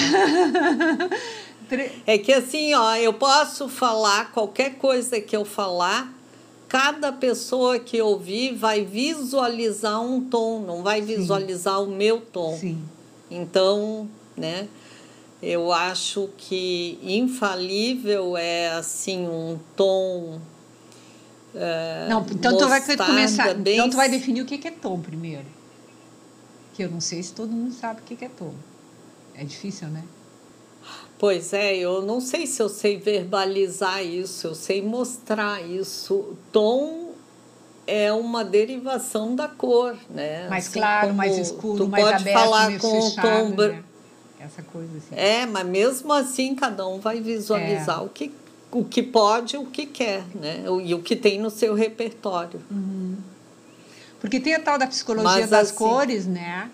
é 2.06 2.18
que 2.18 2.34
assim, 2.34 2.74
ó, 2.74 2.98
eu 2.98 3.14
posso 3.14 3.70
falar 3.70 4.34
qualquer 4.34 4.76
coisa 4.76 5.22
que 5.22 5.38
eu 5.38 5.46
falar, 5.46 6.14
cada 6.68 7.14
pessoa 7.14 7.80
que 7.80 8.02
ouvir 8.02 8.56
vai 8.56 8.84
visualizar 8.84 10.02
um 10.02 10.22
tom, 10.22 10.60
não 10.60 10.84
vai 10.84 11.02
visualizar 11.02 11.80
Sim. 11.80 11.86
o 11.86 11.88
meu 11.88 12.20
tom. 12.20 12.58
Sim. 12.58 12.84
Então, 13.32 14.10
né? 14.36 14.68
Eu 15.42 15.72
acho 15.72 16.30
que 16.38 16.98
infalível 17.04 18.36
é 18.38 18.70
assim 18.72 19.28
um 19.28 19.60
tom. 19.76 20.40
É, 21.54 22.08
não, 22.10 22.26
então 22.32 22.58
tu 22.58 22.68
vai 22.68 22.82
começar. 22.98 23.54
Bem... 23.54 23.76
Então 23.76 23.90
tu 23.90 23.98
vai 23.98 24.10
definir 24.10 24.42
o 24.42 24.46
que 24.46 24.68
é 24.68 24.72
tom 24.72 25.00
primeiro. 25.00 25.46
Que 26.74 26.84
eu 26.84 26.90
não 26.90 27.00
sei 27.00 27.22
se 27.22 27.34
todo 27.34 27.52
mundo 27.52 27.74
sabe 27.74 28.02
o 28.02 28.04
que 28.04 28.26
é 28.26 28.30
tom. 28.30 28.54
É 29.34 29.44
difícil, 29.44 29.88
né? 29.90 30.04
Pois 31.18 31.54
é, 31.54 31.78
eu 31.78 32.02
não 32.02 32.20
sei 32.20 32.46
se 32.46 32.62
eu 32.62 32.68
sei 32.68 32.98
verbalizar 32.98 34.04
isso, 34.04 34.48
eu 34.48 34.56
sei 34.56 34.82
mostrar 34.82 35.62
isso. 35.66 36.36
Tom 36.52 37.14
é 37.88 38.12
uma 38.12 38.44
derivação 38.44 39.36
da 39.36 39.48
cor, 39.48 39.96
né? 40.10 40.50
Mais 40.50 40.68
assim 40.68 40.80
claro, 40.80 41.14
mais 41.14 41.38
escuro, 41.38 41.88
mais 41.88 42.04
pode 42.04 42.16
aberto, 42.22 42.38
falar 42.38 42.80
com 42.80 43.02
fechado, 43.02 43.28
tom 43.28 43.50
né? 43.62 43.84
Essa 44.46 44.62
coisa 44.62 44.98
assim. 44.98 45.16
É, 45.16 45.46
mas 45.46 45.66
mesmo 45.66 46.12
assim 46.14 46.56
cada 46.56 46.88
um 46.88 47.00
vai 47.00 47.22
visualizar 47.22 48.00
é. 48.00 48.04
o 48.04 48.10
que 48.10 48.32
o 48.72 48.84
que 48.84 49.02
pode, 49.02 49.56
o 49.56 49.66
que 49.66 49.86
quer, 49.86 50.24
né? 50.36 50.66
E 50.84 50.94
o 50.94 51.02
que 51.02 51.16
tem 51.16 51.40
no 51.40 51.50
seu 51.50 51.74
repertório. 51.74 52.62
Uhum. 52.70 53.16
Porque 54.20 54.38
tem 54.40 54.54
a 54.54 54.60
tal 54.60 54.78
da 54.78 54.86
psicologia 54.86 55.32
mas, 55.32 55.50
das 55.50 55.70
assim, 55.70 55.78
cores, 55.78 56.26
né? 56.26 56.70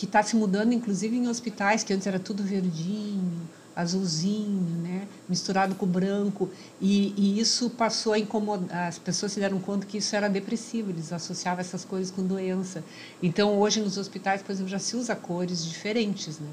que 0.00 0.06
está 0.06 0.22
se 0.22 0.34
mudando, 0.34 0.72
inclusive 0.72 1.14
em 1.14 1.28
hospitais, 1.28 1.84
que 1.84 1.92
antes 1.92 2.06
era 2.06 2.18
tudo 2.18 2.42
verdinho, 2.42 3.38
azulzinho, 3.80 4.82
né? 4.82 5.06
misturado 5.28 5.74
com 5.74 5.86
branco. 5.86 6.50
E, 6.80 7.14
e, 7.16 7.40
isso 7.40 7.70
passou 7.70 8.12
a 8.12 8.18
incomodar. 8.18 8.88
As 8.88 8.98
pessoas 8.98 9.32
se 9.32 9.40
deram 9.40 9.58
conta 9.60 9.86
que 9.86 9.98
isso 9.98 10.14
era 10.14 10.28
depressivo, 10.28 10.90
eles 10.90 11.12
associavam 11.12 11.60
essas 11.60 11.84
coisas 11.84 12.10
com 12.10 12.22
doença. 12.22 12.84
Então, 13.22 13.58
hoje 13.58 13.80
nos 13.80 13.96
hospitais, 13.96 14.42
por 14.42 14.52
exemplo, 14.52 14.70
já 14.70 14.78
se 14.78 14.96
usa 14.96 15.14
cores 15.14 15.64
diferentes. 15.64 16.38
Né? 16.38 16.48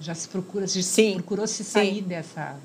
Já 0.00 0.14
se 0.14 0.28
procura, 0.28 0.66
já 0.66 0.82
se 0.82 1.12
procurou 1.12 1.46
se 1.46 1.64
sair 1.64 1.96
sim. 1.96 2.02
dessa. 2.02 2.56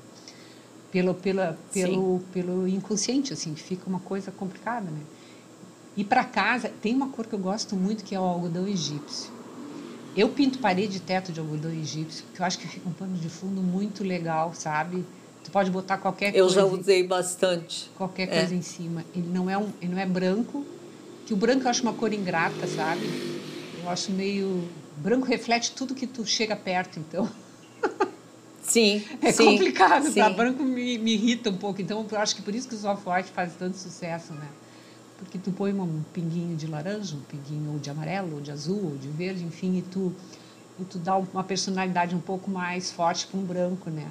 Pelo, 0.90 1.14
pela, 1.14 1.56
pelo, 1.72 2.20
pelo 2.32 2.66
inconsciente, 2.66 3.32
assim, 3.32 3.54
fica 3.54 3.88
uma 3.88 4.00
coisa 4.00 4.32
complicada. 4.32 4.90
Né? 4.90 5.00
E 5.96 6.02
para 6.02 6.24
casa, 6.24 6.68
tem 6.82 6.94
uma 6.94 7.08
cor 7.10 7.26
que 7.26 7.32
eu 7.32 7.38
gosto 7.38 7.76
muito, 7.76 8.02
que 8.02 8.12
é 8.12 8.18
o 8.18 8.24
algodão 8.24 8.66
egípcio 8.66 9.39
eu 10.16 10.28
pinto 10.28 10.58
parede 10.58 10.96
e 10.96 11.00
teto 11.00 11.32
de 11.32 11.40
algodão 11.40 11.70
egípcio, 11.70 12.24
porque 12.24 12.42
eu 12.42 12.46
acho 12.46 12.58
que 12.58 12.66
fica 12.66 12.88
um 12.88 12.92
pano 12.92 13.16
de 13.16 13.28
fundo 13.28 13.62
muito 13.62 14.02
legal, 14.02 14.52
sabe? 14.54 15.04
Tu 15.44 15.50
pode 15.50 15.70
botar 15.70 15.98
qualquer 15.98 16.34
eu 16.34 16.44
coisa. 16.44 16.60
Eu 16.60 16.70
já 16.70 16.76
usei 16.76 17.06
bastante. 17.06 17.90
Qualquer 17.96 18.24
é. 18.24 18.38
coisa 18.40 18.54
em 18.54 18.62
cima. 18.62 19.04
Ele 19.14 19.28
não 19.28 19.48
é 19.48 19.56
um, 19.56 19.68
ele 19.80 19.92
não 19.92 19.98
é 19.98 20.06
branco, 20.06 20.64
que 21.26 21.32
o 21.32 21.36
branco 21.36 21.64
eu 21.64 21.70
acho 21.70 21.82
uma 21.82 21.92
cor 21.94 22.12
ingrata, 22.12 22.66
sabe? 22.66 23.08
Eu 23.82 23.88
acho 23.88 24.12
meio 24.12 24.68
branco 24.96 25.26
reflete 25.26 25.72
tudo 25.72 25.94
que 25.94 26.06
tu 26.06 26.26
chega 26.26 26.54
perto, 26.54 26.98
então. 26.98 27.28
Sim. 28.62 29.02
é 29.22 29.32
sim, 29.32 29.44
complicado, 29.44 30.04
tá? 30.04 30.10
sim. 30.10 30.20
tá? 30.20 30.30
Branco 30.30 30.62
me, 30.62 30.98
me 30.98 31.14
irrita 31.14 31.50
um 31.50 31.56
pouco, 31.56 31.80
então 31.80 32.06
eu 32.10 32.18
acho 32.18 32.36
que 32.36 32.42
por 32.42 32.54
isso 32.54 32.68
que 32.68 32.74
o 32.74 32.86
off-white 32.88 33.30
faz 33.30 33.54
tanto 33.58 33.76
sucesso, 33.76 34.32
né? 34.32 34.48
Porque 35.20 35.38
tu 35.38 35.52
põe 35.52 35.72
um 35.72 36.02
pinguinho 36.12 36.56
de 36.56 36.66
laranja, 36.66 37.14
um 37.14 37.20
pinguinho 37.20 37.72
ou 37.72 37.78
de 37.78 37.90
amarelo, 37.90 38.36
ou 38.36 38.40
de 38.40 38.50
azul, 38.50 38.92
ou 38.92 38.96
de 38.96 39.08
verde, 39.08 39.44
enfim, 39.44 39.78
e 39.78 39.82
tu, 39.82 40.12
e 40.80 40.84
tu 40.84 40.98
dá 40.98 41.16
uma 41.16 41.44
personalidade 41.44 42.14
um 42.14 42.20
pouco 42.20 42.50
mais 42.50 42.90
forte 42.90 43.26
para 43.26 43.38
um 43.38 43.44
branco, 43.44 43.90
né? 43.90 44.08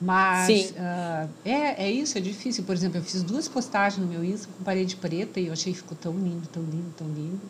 Mas 0.00 0.70
uh, 0.70 1.28
é, 1.44 1.84
é 1.84 1.90
isso, 1.90 2.16
é 2.16 2.20
difícil. 2.22 2.64
Por 2.64 2.74
exemplo, 2.74 2.98
eu 2.98 3.04
fiz 3.04 3.22
duas 3.22 3.46
postagens 3.46 4.02
no 4.02 4.10
meu 4.10 4.24
Insta 4.24 4.48
com 4.56 4.64
parede 4.64 4.96
preta 4.96 5.38
e 5.38 5.48
eu 5.48 5.52
achei 5.52 5.74
que 5.74 5.78
ficou 5.78 5.96
tão 5.96 6.14
lindo, 6.14 6.48
tão 6.48 6.62
lindo, 6.62 6.94
tão 6.96 7.06
lindo. 7.06 7.40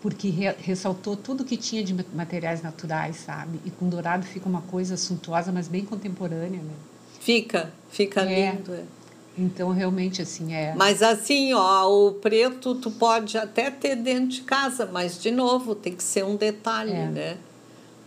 Porque 0.00 0.30
re, 0.30 0.54
ressaltou 0.58 1.14
tudo 1.14 1.44
que 1.44 1.58
tinha 1.58 1.84
de 1.84 1.94
materiais 2.14 2.62
naturais, 2.62 3.16
sabe? 3.16 3.60
E 3.66 3.70
com 3.70 3.86
dourado 3.86 4.24
fica 4.24 4.48
uma 4.48 4.62
coisa 4.62 4.96
suntuosa, 4.96 5.52
mas 5.52 5.68
bem 5.68 5.84
contemporânea, 5.84 6.62
né? 6.62 6.74
Fica, 7.20 7.70
fica 7.90 8.22
é. 8.22 8.52
lindo. 8.52 8.72
É. 8.72 8.84
Então, 9.38 9.70
realmente, 9.70 10.20
assim, 10.20 10.52
é. 10.52 10.74
Mas, 10.76 11.02
assim, 11.02 11.54
ó, 11.54 11.88
o 11.88 12.12
preto 12.14 12.74
tu 12.74 12.90
pode 12.90 13.38
até 13.38 13.70
ter 13.70 13.94
dentro 13.94 14.28
de 14.28 14.40
casa, 14.40 14.88
mas, 14.92 15.22
de 15.22 15.30
novo, 15.30 15.74
tem 15.74 15.94
que 15.94 16.02
ser 16.02 16.24
um 16.24 16.34
detalhe, 16.34 16.92
é. 16.92 17.06
né? 17.06 17.36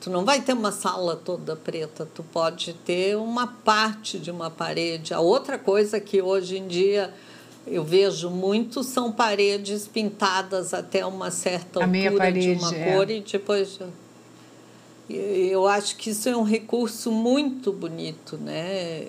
Tu 0.02 0.10
não 0.10 0.26
vai 0.26 0.42
ter 0.42 0.54
uma 0.54 0.72
sala 0.72 1.16
toda 1.16 1.56
preta, 1.56 2.08
tu 2.12 2.24
pode 2.24 2.74
ter 2.74 3.16
uma 3.16 3.46
parte 3.48 4.18
de 4.18 4.32
uma 4.32 4.50
parede. 4.50 5.14
A 5.14 5.20
outra 5.20 5.60
coisa 5.60 6.00
que 6.00 6.22
hoje 6.22 6.58
em 6.58 6.68
dia 6.68 7.14
eu 7.68 7.84
vejo 7.84 8.32
muito 8.32 8.84
são 8.84 9.12
paredes 9.12 9.88
pintadas 9.88 10.74
até 10.74 11.06
uma 11.06 11.30
certa 11.30 11.82
a 11.82 11.86
altura 11.86 12.18
parede, 12.18 12.56
de 12.56 12.60
uma 12.60 12.76
é. 12.76 12.94
cor 12.94 13.12
e 13.12 13.22
depois 13.22 13.80
eu 15.08 15.68
acho 15.68 15.96
que 15.98 16.10
isso 16.10 16.28
é 16.30 16.36
um 16.36 16.44
recurso 16.44 17.12
muito 17.12 17.72
bonito, 17.72 18.38
né? 18.38 19.06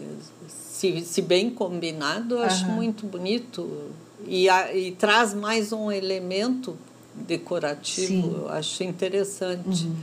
Se, 0.82 1.00
se 1.02 1.22
bem 1.22 1.48
combinado, 1.48 2.34
eu 2.34 2.42
acho 2.42 2.66
muito 2.66 3.06
bonito 3.06 3.70
e, 4.26 4.48
a, 4.48 4.74
e 4.74 4.90
traz 4.90 5.32
mais 5.32 5.72
um 5.72 5.92
elemento 5.92 6.76
decorativo, 7.14 8.08
Sim. 8.08 8.34
eu 8.36 8.48
acho 8.48 8.82
interessante. 8.82 9.84
Uhum. 9.86 9.94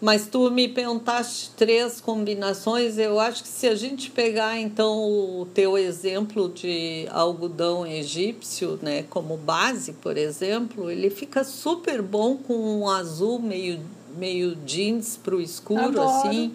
Mas 0.00 0.28
tu 0.28 0.48
me 0.48 0.68
perguntaste 0.68 1.50
três 1.56 2.00
combinações. 2.00 2.98
Eu 2.98 3.18
acho 3.18 3.42
que 3.42 3.48
se 3.48 3.66
a 3.66 3.74
gente 3.74 4.12
pegar 4.12 4.56
então 4.60 4.96
o 4.96 5.48
teu 5.52 5.76
exemplo 5.76 6.50
de 6.50 7.08
algodão 7.10 7.84
egípcio, 7.84 8.78
né, 8.80 9.02
como 9.10 9.36
base, 9.36 9.92
por 9.94 10.16
exemplo, 10.16 10.88
ele 10.88 11.10
fica 11.10 11.42
super 11.42 12.00
bom 12.00 12.36
com 12.36 12.54
um 12.54 12.88
azul 12.88 13.40
meio 13.40 13.80
meio 14.16 14.54
jeans 14.64 15.18
para 15.20 15.34
o 15.34 15.40
escuro 15.40 16.00
Adoro. 16.00 16.28
assim, 16.28 16.54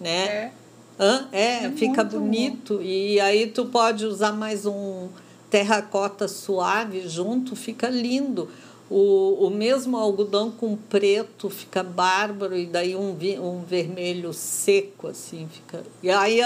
né? 0.00 0.26
É. 0.26 0.52
Hã? 0.98 1.28
É, 1.32 1.64
é 1.64 1.70
fica 1.72 2.04
bonito. 2.04 2.76
Bom. 2.76 2.82
E 2.82 3.20
aí 3.20 3.46
tu 3.46 3.66
pode 3.66 4.06
usar 4.06 4.32
mais 4.32 4.66
um 4.66 5.08
terracota 5.50 6.26
suave 6.26 7.08
junto, 7.08 7.54
fica 7.54 7.88
lindo. 7.88 8.48
O, 8.90 9.46
o 9.46 9.50
mesmo 9.50 9.96
algodão 9.96 10.50
com 10.50 10.76
preto 10.76 11.48
fica 11.48 11.82
bárbaro 11.82 12.56
e 12.56 12.66
daí 12.66 12.94
um, 12.94 13.16
um 13.40 13.64
vermelho 13.64 14.32
seco, 14.32 15.08
assim, 15.08 15.48
fica. 15.50 15.82
E 16.02 16.10
aí, 16.10 16.40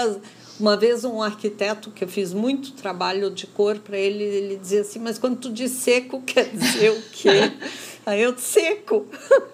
uma 0.59 0.77
vez 0.77 1.03
um 1.03 1.21
arquiteto 1.21 1.91
que 1.91 2.03
eu 2.03 2.07
fiz 2.07 2.33
muito 2.33 2.71
trabalho 2.73 3.29
de 3.29 3.45
cor 3.45 3.79
para 3.79 3.97
ele, 3.97 4.23
ele 4.23 4.55
dizia 4.57 4.81
assim, 4.81 4.99
mas 4.99 5.17
quando 5.17 5.37
tu 5.37 5.51
diz 5.51 5.71
seco, 5.71 6.21
quer 6.25 6.49
dizer 6.49 6.91
o 6.91 7.01
quê? 7.11 7.51
aí 8.05 8.21
eu, 8.21 8.37
seco. 8.37 9.05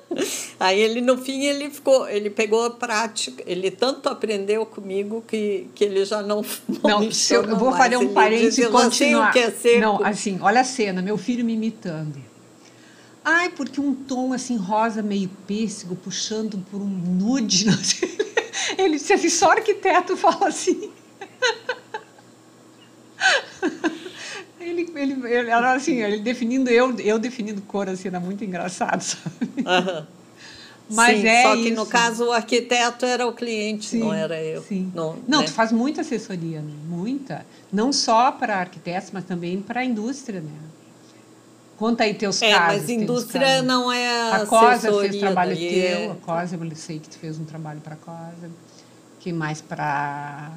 aí 0.60 0.80
ele, 0.80 1.02
no 1.02 1.18
fim, 1.18 1.44
ele 1.44 1.70
ficou, 1.70 2.08
ele 2.08 2.30
pegou 2.30 2.64
a 2.64 2.70
prática, 2.70 3.44
ele 3.46 3.72
tanto 3.72 4.10
aprendeu 4.10 4.66
comigo 4.66 5.24
que, 5.28 5.68
que 5.76 5.84
ele 5.84 6.06
já 6.06 6.22
não 6.22 6.44
Não, 6.84 7.02
não 7.02 7.04
eu, 7.04 7.44
eu 7.44 7.58
vou 7.58 7.72
mais. 7.72 7.84
fazer 7.84 7.98
um 7.98 8.14
parênteses 8.14 8.58
e 8.58 8.70
continuar. 8.70 9.32
Que 9.32 9.40
é 9.40 9.52
seco. 9.52 9.82
Não, 9.82 10.04
assim, 10.04 10.40
olha 10.42 10.62
a 10.62 10.66
cena, 10.66 11.02
meu 11.02 11.18
filho 11.18 11.44
me 11.44 11.54
imitando. 11.54 12.22
Ai, 13.24 13.50
porque 13.50 13.82
um 13.82 13.96
tom 13.96 14.34
assim 14.34 14.56
rosa 14.56 15.02
meio 15.02 15.30
pêssego, 15.48 15.96
puxando 15.96 16.64
por 16.70 16.80
um 16.80 16.86
nude. 16.86 17.66
Ele 18.78 18.98
disse 18.98 19.14
assim, 19.14 19.30
só 19.30 19.52
arquiteto 19.52 20.16
fala 20.16 20.48
assim. 20.48 20.92
Ele, 25.06 25.14
ele, 25.28 25.52
ele, 25.52 25.52
assim, 25.52 26.02
ele 26.02 26.20
definindo, 26.20 26.70
eu, 26.70 26.98
eu 27.00 27.20
definindo 27.20 27.62
cor, 27.62 27.88
assim, 27.90 28.08
era 28.08 28.20
muito 28.20 28.44
engraçado, 28.44 29.02
sabe? 29.04 30.08
Mas 30.90 31.20
sim, 31.20 31.28
é 31.28 31.44
só 31.44 31.56
que 31.56 31.70
isso. 31.70 31.76
no 31.76 31.86
caso 31.86 32.26
o 32.26 32.32
arquiteto 32.32 33.06
era 33.06 33.26
o 33.26 33.34
cliente, 33.34 33.86
sim, 33.86 34.00
não 34.00 34.14
era 34.14 34.42
eu. 34.42 34.62
Sim. 34.62 34.92
Não, 34.94 35.16
não 35.28 35.40
né? 35.40 35.46
tu 35.46 35.52
faz 35.52 35.72
muita 35.72 36.02
assessoria, 36.02 36.62
né? 36.62 36.74
muita. 36.88 37.46
Não 37.72 37.92
só 37.92 38.32
para 38.32 38.58
arquitetos, 38.58 39.10
mas 39.12 39.26
também 39.26 39.62
para 39.62 39.82
a 39.82 39.86
indústria, 39.86 40.42
né? 40.42 40.52
Conta 41.78 42.04
aí 42.04 42.14
teus 42.14 42.42
é, 42.42 42.52
casos. 42.52 42.82
mas 42.82 42.90
indústria 42.90 43.62
não 43.62 43.92
é 43.92 44.32
a 44.32 44.46
Cosa 44.46 44.92
fez 45.02 45.18
trabalho 45.18 45.56
teu, 45.56 45.68
é... 45.70 46.12
a 46.12 46.16
Cosa, 46.16 46.56
eu 46.56 46.76
sei 46.76 47.00
que 47.00 47.10
tu 47.10 47.18
fez 47.18 47.38
um 47.38 47.44
trabalho 47.46 47.82
para 47.82 47.96
a 47.96 47.98
Cosa. 47.98 48.50
Que 49.20 49.34
mais 49.34 49.60
para 49.60 50.52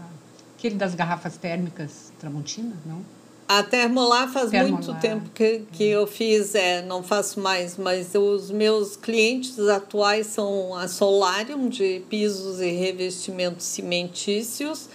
aquele 0.57 0.77
das 0.77 0.95
garrafas 0.95 1.37
térmicas 1.37 2.13
Tramontina, 2.21 2.77
não? 2.85 3.03
A 3.49 3.63
Termolar 3.63 4.31
faz 4.31 4.53
muito 4.53 4.93
tempo 5.01 5.31
que, 5.31 5.63
que 5.73 5.85
eu 5.85 6.07
fiz, 6.07 6.55
é, 6.55 6.83
não 6.83 7.03
faço 7.03 7.41
mais, 7.41 7.79
mas 7.79 8.15
os 8.15 8.51
meus 8.51 8.95
clientes 8.95 9.59
atuais 9.59 10.27
são 10.27 10.75
a 10.75 10.87
Solarium, 10.87 11.67
de 11.67 12.03
pisos 12.11 12.61
e 12.61 12.71
revestimentos 12.73 13.65
cimentícios, 13.65 14.91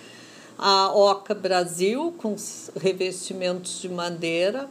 a 0.55 0.95
Oca 0.95 1.33
Brasil, 1.33 2.13
com 2.15 2.35
revestimentos 2.79 3.81
de 3.81 3.89
madeira, 3.89 4.69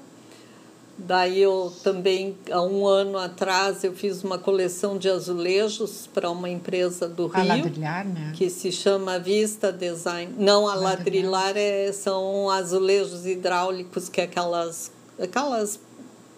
Daí 0.97 1.41
eu 1.41 1.73
também, 1.83 2.37
há 2.51 2.63
um 2.63 2.87
ano 2.87 3.19
atrás, 3.19 3.83
eu 3.83 3.95
fiz 3.95 4.23
uma 4.23 4.39
coleção 4.39 4.99
de 4.99 5.09
azulejos 5.09 6.09
para 6.13 6.31
uma 6.31 6.49
empresa 6.49 7.09
do 7.09 7.27
Rio. 7.27 7.47
Ladrilhar, 7.47 8.07
né? 8.07 8.33
Que 8.37 8.51
se 8.51 8.71
chama 8.71 9.19
Vista 9.19 9.73
Design. 9.73 10.35
Não, 10.39 10.69
a 10.69 10.75
ladrilhar, 10.75 11.31
ladrilhar 11.31 11.57
é, 11.57 11.93
são 11.93 12.51
azulejos 12.51 13.27
hidráulicos, 13.27 14.09
que 14.09 14.21
é 14.21 14.25
aquelas, 14.25 14.93
aquelas 15.19 15.81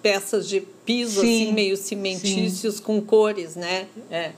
peças 0.01 0.49
de 0.49 0.61
piso, 0.61 1.21
assim, 1.21 1.29
sim, 1.29 1.43
assim, 1.45 1.53
meio 1.53 1.77
cimentícios, 1.77 2.77
sim. 2.77 2.83
com 2.83 3.01
cores, 3.03 3.57
né? 3.57 3.89
É. 4.11 4.33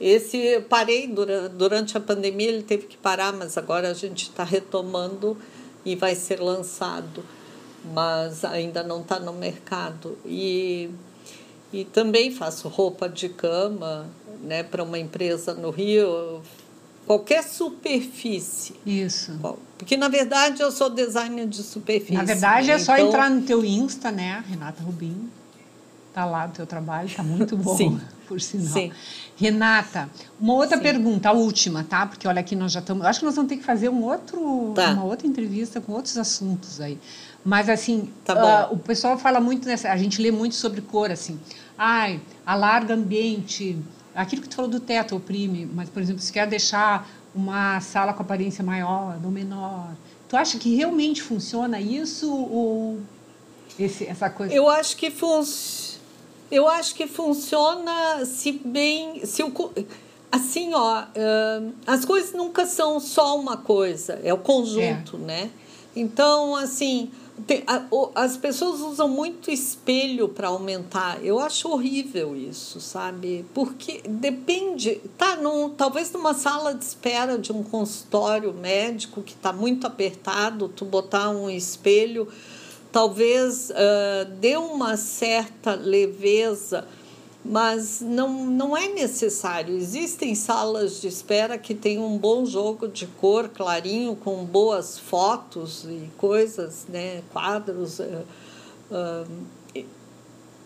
Esse 0.00 0.60
parei 0.68 1.06
durante, 1.06 1.54
durante 1.54 1.96
a 1.96 2.00
pandemia, 2.00 2.48
ele 2.48 2.62
teve 2.62 2.86
que 2.86 2.96
parar, 2.96 3.32
mas 3.32 3.56
agora 3.56 3.90
a 3.90 3.94
gente 3.94 4.24
está 4.24 4.42
retomando 4.42 5.36
e 5.84 5.94
vai 5.94 6.14
ser 6.14 6.40
lançado 6.40 7.22
mas 7.84 8.44
ainda 8.44 8.82
não 8.82 9.00
está 9.00 9.18
no 9.18 9.32
mercado. 9.32 10.18
E, 10.24 10.90
e 11.72 11.84
também 11.84 12.30
faço 12.30 12.68
roupa 12.68 13.08
de 13.08 13.28
cama 13.28 14.06
né, 14.42 14.62
para 14.62 14.82
uma 14.82 14.98
empresa 14.98 15.54
no 15.54 15.70
Rio, 15.70 16.42
qualquer 17.06 17.42
superfície. 17.42 18.74
Isso. 18.86 19.38
Porque, 19.76 19.96
na 19.96 20.08
verdade, 20.08 20.62
eu 20.62 20.70
sou 20.70 20.90
designer 20.90 21.46
de 21.46 21.62
superfície. 21.62 22.14
Na 22.14 22.24
verdade, 22.24 22.68
né? 22.68 22.74
é 22.74 22.78
só 22.78 22.94
então... 22.94 23.08
entrar 23.08 23.30
no 23.30 23.42
teu 23.42 23.64
Insta, 23.64 24.10
né, 24.10 24.44
Renata 24.48 24.82
Rubim. 24.82 25.30
Tá 26.12 26.24
lá 26.24 26.46
o 26.46 26.50
teu 26.50 26.66
trabalho, 26.66 27.08
tá 27.14 27.22
muito 27.22 27.56
bom, 27.58 27.76
Sim. 27.76 28.00
por 28.26 28.40
sinal. 28.40 28.72
Sim. 28.72 28.92
Renata, 29.40 30.10
uma 30.38 30.52
outra 30.52 30.76
Sim. 30.76 30.82
pergunta, 30.82 31.30
a 31.30 31.32
última, 31.32 31.82
tá? 31.82 32.04
Porque 32.04 32.28
olha 32.28 32.40
aqui 32.40 32.54
nós 32.54 32.72
já 32.72 32.80
estamos. 32.80 33.06
Acho 33.06 33.20
que 33.20 33.24
nós 33.24 33.34
vamos 33.34 33.48
ter 33.48 33.56
que 33.56 33.64
fazer 33.64 33.88
um 33.88 34.04
outro, 34.04 34.74
tá. 34.74 34.90
uma 34.90 35.04
outra 35.04 35.26
entrevista 35.26 35.80
com 35.80 35.92
outros 35.92 36.18
assuntos 36.18 36.78
aí. 36.78 36.98
Mas, 37.42 37.70
assim, 37.70 38.10
tá 38.22 38.68
uh, 38.68 38.74
o 38.74 38.78
pessoal 38.78 39.16
fala 39.16 39.40
muito, 39.40 39.66
nessa, 39.66 39.90
a 39.90 39.96
gente 39.96 40.20
lê 40.20 40.30
muito 40.30 40.54
sobre 40.54 40.82
cor, 40.82 41.10
assim. 41.10 41.40
Ai, 41.78 42.20
alarga 42.44 42.92
ambiente. 42.92 43.78
Aquilo 44.14 44.42
que 44.42 44.48
tu 44.48 44.56
falou 44.56 44.70
do 44.70 44.78
teto 44.78 45.16
oprime, 45.16 45.66
mas, 45.74 45.88
por 45.88 46.02
exemplo, 46.02 46.20
se 46.20 46.30
quer 46.30 46.46
deixar 46.46 47.08
uma 47.34 47.80
sala 47.80 48.12
com 48.12 48.22
aparência 48.22 48.62
maior 48.62 49.18
ou 49.24 49.30
menor, 49.30 49.88
tu 50.28 50.36
acha 50.36 50.58
que 50.58 50.76
realmente 50.76 51.22
funciona 51.22 51.80
isso 51.80 52.30
ou 52.30 53.00
esse, 53.78 54.04
essa 54.04 54.28
coisa? 54.28 54.52
Eu 54.52 54.68
acho 54.68 54.98
que 54.98 55.10
funciona. 55.10 55.89
Eu 56.50 56.68
acho 56.68 56.94
que 56.94 57.06
funciona 57.06 58.24
se 58.24 58.52
bem, 58.52 59.24
se 59.24 59.42
o 59.42 59.52
assim, 60.30 60.72
ó, 60.74 61.02
uh, 61.02 61.72
as 61.86 62.04
coisas 62.04 62.32
nunca 62.32 62.66
são 62.66 63.00
só 63.00 63.38
uma 63.38 63.56
coisa, 63.56 64.20
é 64.22 64.32
o 64.32 64.38
conjunto, 64.38 65.16
é. 65.16 65.18
né? 65.18 65.50
Então, 65.94 66.54
assim, 66.54 67.10
as 68.14 68.36
pessoas 68.36 68.80
usam 68.80 69.08
muito 69.08 69.50
espelho 69.50 70.28
para 70.28 70.48
aumentar. 70.48 71.24
Eu 71.24 71.38
acho 71.40 71.68
horrível 71.68 72.36
isso, 72.36 72.80
sabe? 72.80 73.44
Porque 73.54 74.02
depende. 74.08 75.00
Tá 75.16 75.36
num, 75.36 75.70
talvez 75.70 76.12
numa 76.12 76.34
sala 76.34 76.74
de 76.74 76.84
espera 76.84 77.38
de 77.38 77.52
um 77.52 77.62
consultório 77.62 78.52
médico 78.52 79.22
que 79.22 79.32
está 79.32 79.52
muito 79.52 79.86
apertado, 79.86 80.68
tu 80.68 80.84
botar 80.84 81.30
um 81.30 81.50
espelho, 81.50 82.28
talvez 82.92 83.70
uh, 83.70 84.30
dê 84.40 84.56
uma 84.56 84.96
certa 84.96 85.74
leveza 85.74 86.86
mas 87.44 88.00
não, 88.00 88.44
não 88.44 88.76
é 88.76 88.88
necessário. 88.88 89.74
Existem 89.74 90.34
salas 90.34 91.00
de 91.00 91.08
espera 91.08 91.56
que 91.56 91.74
têm 91.74 91.98
um 91.98 92.18
bom 92.18 92.44
jogo 92.44 92.86
de 92.86 93.06
cor 93.06 93.48
clarinho, 93.48 94.14
com 94.14 94.44
boas 94.44 94.98
fotos 94.98 95.84
e 95.84 96.10
coisas, 96.18 96.86
né? 96.88 97.22
quadros. 97.32 97.98
Uh, 97.98 98.24
uh, 98.90 99.84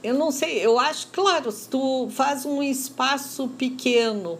eu 0.03 0.15
não 0.15 0.31
sei, 0.31 0.59
eu 0.59 0.79
acho, 0.79 1.09
claro, 1.13 1.51
se 1.51 1.69
tu 1.69 2.09
faz 2.11 2.45
um 2.45 2.63
espaço 2.63 3.49
pequeno 3.49 4.39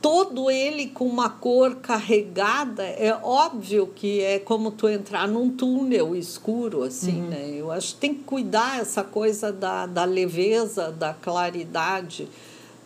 todo 0.00 0.50
ele 0.50 0.86
com 0.86 1.04
uma 1.04 1.28
cor 1.28 1.76
carregada, 1.76 2.84
é 2.84 3.18
óbvio 3.22 3.88
que 3.88 4.20
é 4.20 4.38
como 4.38 4.70
tu 4.70 4.88
entrar 4.88 5.26
num 5.26 5.50
túnel 5.50 6.14
escuro, 6.14 6.82
assim, 6.82 7.22
uhum. 7.22 7.28
né? 7.28 7.50
Eu 7.56 7.70
acho 7.70 7.94
que 7.94 8.00
tem 8.00 8.14
que 8.14 8.22
cuidar 8.22 8.80
essa 8.80 9.02
coisa 9.02 9.52
da, 9.52 9.86
da 9.86 10.04
leveza, 10.04 10.90
da 10.92 11.12
claridade. 11.12 12.28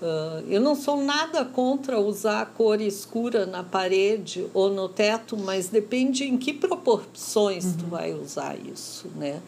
Uh, 0.01 0.45
eu 0.49 0.61
não 0.61 0.75
sou 0.75 0.97
nada 0.97 1.45
contra 1.45 2.01
usar 2.01 2.47
cor 2.57 2.81
escura 2.81 3.47
na 3.47 3.63
parede 3.63 4.47
ou 4.53 4.71
no 4.71 4.89
teto, 4.89 5.37
mas 5.37 5.69
depende 5.69 6.25
em 6.25 6.37
que 6.37 6.53
proporções 6.53 7.65
uhum. 7.65 7.77
tu 7.77 7.87
vai 7.87 8.13
usar 8.13 8.57
isso, 8.59 9.09
né? 9.15 9.41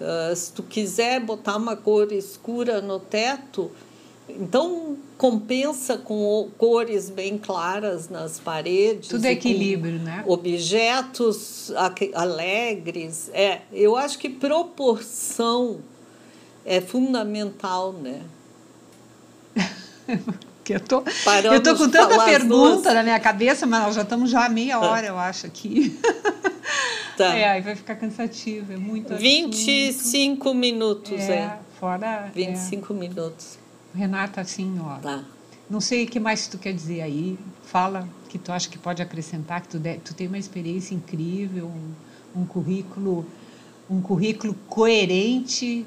Uh, 0.00 0.34
se 0.34 0.52
tu 0.52 0.62
quiser 0.62 1.20
botar 1.20 1.56
uma 1.56 1.76
cor 1.76 2.10
escura 2.10 2.80
no 2.80 2.98
teto, 2.98 3.70
então 4.28 4.96
compensa 5.18 5.98
com 5.98 6.48
cores 6.56 7.10
bem 7.10 7.38
claras 7.38 8.08
nas 8.08 8.40
paredes. 8.40 9.08
Tudo 9.08 9.24
é 9.26 9.32
equilíbrio, 9.32 9.98
né? 9.98 10.24
Objetos 10.26 11.72
alegres. 12.14 13.30
É, 13.32 13.60
eu 13.72 13.96
acho 13.96 14.18
que 14.18 14.28
proporção 14.28 15.80
é 16.64 16.80
fundamental, 16.80 17.92
né? 17.92 18.22
que 20.64 20.74
eu 20.74 20.80
tô, 20.80 21.02
Paramos 21.24 21.58
eu 21.58 21.62
tô 21.62 21.76
com 21.76 21.88
tanta 21.90 22.24
pergunta 22.24 22.94
na 22.94 23.02
minha 23.02 23.18
cabeça, 23.18 23.66
mas 23.66 23.82
nós 23.82 23.94
já 23.94 24.02
estamos 24.02 24.30
já 24.30 24.48
meia 24.48 24.80
hora, 24.80 25.06
eu 25.06 25.18
acho, 25.18 25.46
aqui. 25.46 25.98
Tá. 27.14 27.36
É, 27.36 27.46
aí 27.46 27.60
vai 27.60 27.76
ficar 27.76 27.96
cansativo, 27.96 28.72
é 28.72 28.76
muito 28.76 29.14
25 29.14 30.48
assunto. 30.48 30.58
minutos, 30.58 31.20
é. 31.20 31.32
é. 31.34 31.58
Fora. 31.78 32.30
25 32.34 32.90
é. 32.90 32.96
minutos. 32.96 33.58
Renata, 33.94 34.40
assim, 34.40 34.78
ó. 34.80 34.96
Tá. 34.96 35.24
Não 35.68 35.80
sei 35.80 36.04
o 36.04 36.06
que 36.06 36.20
mais 36.20 36.46
tu 36.46 36.58
quer 36.58 36.72
dizer 36.72 37.00
aí. 37.00 37.38
Fala 37.64 38.08
que 38.28 38.38
tu 38.38 38.52
acha 38.52 38.68
que 38.68 38.78
pode 38.78 39.00
acrescentar, 39.00 39.60
que 39.62 39.68
tu, 39.68 39.78
de, 39.78 39.96
tu 39.98 40.14
tem 40.14 40.26
uma 40.26 40.38
experiência 40.38 40.94
incrível, 40.94 41.66
um, 41.66 42.40
um 42.42 42.44
currículo, 42.46 43.26
um 43.88 44.00
currículo 44.00 44.54
coerente, 44.68 45.86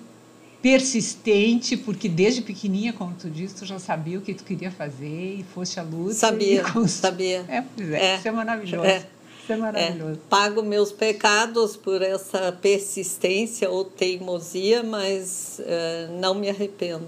persistente, 0.61 1.77
porque 1.77 2.09
desde 2.09 2.41
pequenininha, 2.41 2.93
como 2.93 3.13
tu 3.13 3.29
disse, 3.29 3.55
tu 3.55 3.65
já 3.65 3.77
sabia 3.77 4.17
o 4.17 4.21
que 4.21 4.33
tu 4.33 4.43
queria 4.43 4.71
fazer 4.71 5.39
e 5.39 5.45
fosse 5.53 5.79
a 5.79 5.83
luta. 5.83 6.13
Sabia, 6.13 6.63
sabia. 6.87 7.45
É, 7.47 7.61
pois 7.61 7.89
é, 7.91 8.13
é, 8.13 8.17
isso 8.17 8.27
é 8.27 8.31
maravilhoso. 8.31 8.85
É. 8.85 9.05
Isso 9.43 9.53
é 9.53 9.57
maravilhoso. 9.57 10.13
É, 10.13 10.27
pago 10.27 10.63
meus 10.63 10.91
pecados 10.91 11.77
por 11.77 12.01
essa 12.01 12.51
persistência 12.51 13.69
ou 13.69 13.85
teimosia, 13.85 14.81
mas 14.81 15.59
uh, 15.59 16.19
não 16.19 16.33
me 16.33 16.49
arrependo. 16.49 17.07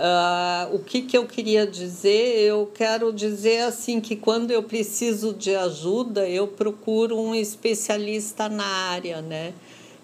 Uh, 0.00 0.76
o 0.76 0.78
que, 0.78 1.02
que 1.02 1.18
eu 1.18 1.26
queria 1.26 1.66
dizer? 1.66 2.38
Eu 2.38 2.70
quero 2.74 3.12
dizer 3.12 3.64
assim 3.64 4.00
que 4.00 4.16
quando 4.16 4.50
eu 4.50 4.62
preciso 4.62 5.34
de 5.34 5.54
ajuda, 5.54 6.26
eu 6.26 6.48
procuro 6.48 7.20
um 7.20 7.34
especialista 7.34 8.48
na 8.48 8.64
área, 8.64 9.20
né? 9.20 9.52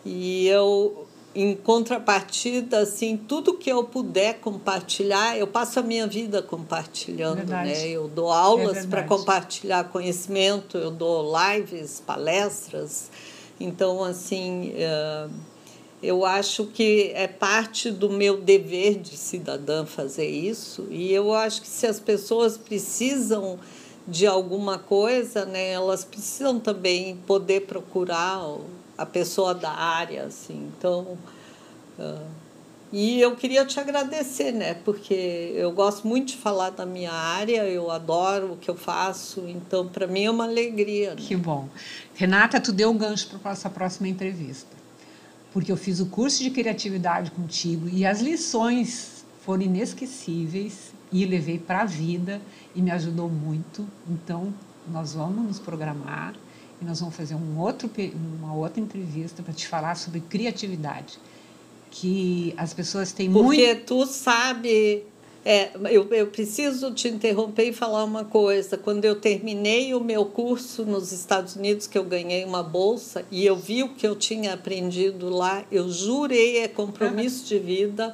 E 0.05 0.47
eu, 0.49 1.07
em 1.35 1.57
contrapartida, 1.57 2.81
assim, 2.81 3.17
tudo 3.17 3.55
que 3.55 3.73
eu 3.73 3.85
puder 3.85 4.35
compartilhar, 4.35 5.39
eu 5.39 5.47
passo 5.47 5.81
a 5.81 5.83
minha 5.83 6.07
vida 6.07 6.43
compartilhando, 6.43 7.37
verdade. 7.39 7.71
né? 7.71 7.89
Eu 7.89 8.07
dou 8.07 8.31
aulas 8.31 8.85
é 8.85 8.87
para 8.87 9.03
compartilhar 9.05 9.85
conhecimento, 9.85 10.77
eu 10.77 10.91
dou 10.91 11.33
lives, 11.35 12.03
palestras. 12.07 13.11
Então, 13.59 14.05
assim. 14.05 14.75
Uh, 14.75 15.56
eu 16.03 16.25
acho 16.25 16.67
que 16.67 17.11
é 17.15 17.27
parte 17.27 17.91
do 17.91 18.11
meu 18.11 18.41
dever 18.41 18.99
de 18.99 19.17
cidadã 19.17 19.87
fazer 19.87 20.29
isso, 20.29 20.87
e 20.91 21.13
eu 21.13 21.33
acho 21.33 21.63
que 21.63 21.69
se 21.69 21.87
as 21.87 21.99
pessoas 21.99 22.59
precisam 22.59 23.59
de 24.07 24.27
alguma 24.27 24.79
coisa, 24.79 25.45
né, 25.45 25.71
elas 25.71 26.05
precisam 26.05 26.61
também 26.61 27.17
poder 27.27 27.63
procurar 27.63 28.41
a 28.97 29.05
pessoa 29.05 29.53
da 29.53 29.71
área, 29.71 30.27
assim. 30.27 30.71
Então, 30.79 31.19
uh, 31.99 32.27
e 32.93 33.21
eu 33.21 33.35
queria 33.35 33.65
te 33.65 33.81
agradecer, 33.81 34.53
né, 34.53 34.75
porque 34.85 35.53
eu 35.57 35.73
gosto 35.73 36.07
muito 36.07 36.29
de 36.29 36.37
falar 36.37 36.71
da 36.71 36.87
minha 36.87 37.13
área, 37.13 37.65
eu 37.65 37.91
adoro 37.91 38.53
o 38.53 38.57
que 38.57 38.71
eu 38.71 38.77
faço, 38.77 39.43
então 39.49 39.89
para 39.89 40.07
mim 40.07 40.27
é 40.27 40.31
uma 40.31 40.45
alegria. 40.45 41.11
Né? 41.11 41.17
Que 41.19 41.35
bom. 41.35 41.69
Renata, 42.15 42.61
tu 42.61 42.71
deu 42.71 42.91
um 42.91 42.97
gancho 42.97 43.27
para 43.29 43.39
a 43.43 43.55
nossa 43.55 43.69
próxima 43.69 44.07
entrevista 44.07 44.76
porque 45.57 45.73
eu 45.73 45.77
fiz 45.79 46.01
o 46.01 46.07
curso 46.07 46.43
de 46.43 46.51
criatividade 46.51 47.31
contigo 47.31 47.89
e 47.89 48.05
as 48.05 48.21
lições 48.21 49.25
foram 49.41 49.63
inesquecíveis 49.63 50.93
e 51.11 51.25
levei 51.25 51.59
para 51.59 51.81
a 51.81 51.85
vida 51.87 52.43
e 52.75 52.83
me 52.83 52.91
ajudou 52.91 53.31
muito. 53.31 53.89
Então, 54.07 54.53
nós 54.87 55.15
vamos 55.15 55.47
nos 55.47 55.59
programar 55.59 56.35
e 56.79 56.85
nós 56.85 57.01
vamos 57.01 57.17
fazer 57.17 57.37
um 57.37 57.59
outro, 57.59 57.91
uma 58.39 58.53
outra 58.53 58.83
entrevista 58.83 59.43
para 59.43 59.55
te 59.55 59.67
falar 59.67 59.95
sobre 59.95 60.21
criatividade. 60.21 61.19
Que 61.91 62.53
as 62.59 62.75
pessoas 62.75 63.13
têm 63.13 63.33
Porque 63.33 63.43
muito. 63.43 63.65
Porque 63.65 63.75
tu 63.77 64.05
sabe 64.05 65.05
é, 65.49 65.71
eu, 65.93 66.13
eu 66.13 66.27
preciso 66.27 66.93
te 66.93 67.07
interromper 67.07 67.69
e 67.69 67.73
falar 67.73 68.03
uma 68.03 68.25
coisa. 68.25 68.77
Quando 68.77 69.05
eu 69.05 69.15
terminei 69.15 69.95
o 69.95 70.01
meu 70.01 70.25
curso 70.25 70.85
nos 70.85 71.13
Estados 71.13 71.55
Unidos, 71.55 71.87
que 71.87 71.97
eu 71.97 72.03
ganhei 72.03 72.45
uma 72.45 72.65
bolsa, 72.65 73.25
e 73.31 73.47
eu 73.47 73.55
vi 73.55 73.85
o 73.85 73.91
que 73.91 74.05
eu 74.05 74.17
tinha 74.17 74.55
aprendido 74.55 75.31
lá, 75.31 75.65
eu 75.71 75.89
jurei, 75.89 76.59
é 76.59 76.67
compromisso 76.67 77.47
de 77.47 77.61
vida, 77.61 78.13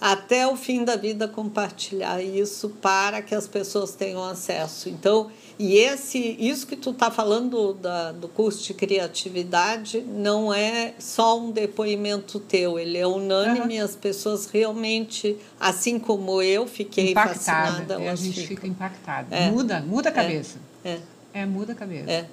até 0.00 0.46
o 0.46 0.54
fim 0.54 0.84
da 0.84 0.94
vida 0.94 1.26
compartilhar 1.26 2.22
isso 2.22 2.68
para 2.80 3.22
que 3.22 3.34
as 3.34 3.48
pessoas 3.48 3.96
tenham 3.96 4.22
acesso. 4.22 4.88
Então, 4.88 5.32
e 5.58 5.76
esse, 5.78 6.36
isso 6.38 6.66
que 6.66 6.76
tu 6.76 6.90
está 6.90 7.10
falando 7.10 7.74
da, 7.74 8.12
do 8.12 8.28
curso 8.28 8.62
de 8.64 8.72
criatividade 8.72 10.00
não 10.00 10.54
é 10.54 10.94
só 10.98 11.38
um 11.38 11.50
depoimento 11.50 12.38
teu, 12.38 12.78
ele 12.78 12.96
é 12.96 13.06
unânime, 13.06 13.78
uhum. 13.78 13.84
as 13.84 13.96
pessoas 13.96 14.46
realmente, 14.46 15.36
assim 15.58 15.98
como 15.98 16.40
eu, 16.40 16.66
fiquei 16.66 17.10
impactada, 17.10 17.34
fascinada. 17.34 18.02
É, 18.02 18.08
a 18.10 18.14
gente 18.14 18.40
ficam. 18.40 18.48
fica 18.48 18.66
impactada. 18.68 19.34
É. 19.34 19.50
Muda, 19.50 19.80
muda 19.80 20.10
a 20.10 20.12
cabeça. 20.12 20.58
É, 20.84 20.90
é. 20.90 21.00
é 21.40 21.46
muda 21.46 21.72
a 21.72 21.76
cabeça. 21.76 22.10
É. 22.10 22.26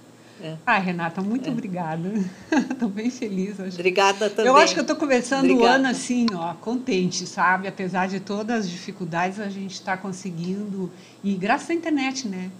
É. 0.43 0.57
Ah, 0.65 0.77
Renata, 0.77 1.21
muito 1.21 1.47
é. 1.47 1.51
obrigada. 1.51 2.11
Estou 2.51 2.89
bem 2.89 3.09
feliz 3.09 3.57
hoje. 3.57 3.75
Obrigada 3.75 4.29
também. 4.29 4.51
Eu 4.51 4.57
acho 4.57 4.73
que 4.73 4.79
eu 4.79 4.83
estou 4.83 4.97
começando 4.97 5.45
obrigada. 5.45 5.63
o 5.63 5.75
ano 5.75 5.87
assim, 5.87 6.25
ó, 6.33 6.53
contente, 6.55 7.25
sabe? 7.25 7.67
Apesar 7.67 8.07
de 8.07 8.19
todas 8.19 8.65
as 8.65 8.69
dificuldades, 8.69 9.39
a 9.39 9.49
gente 9.49 9.73
está 9.73 9.95
conseguindo. 9.95 10.91
E 11.23 11.35
graças 11.35 11.69
à 11.69 11.73
internet, 11.73 12.27
né? 12.27 12.51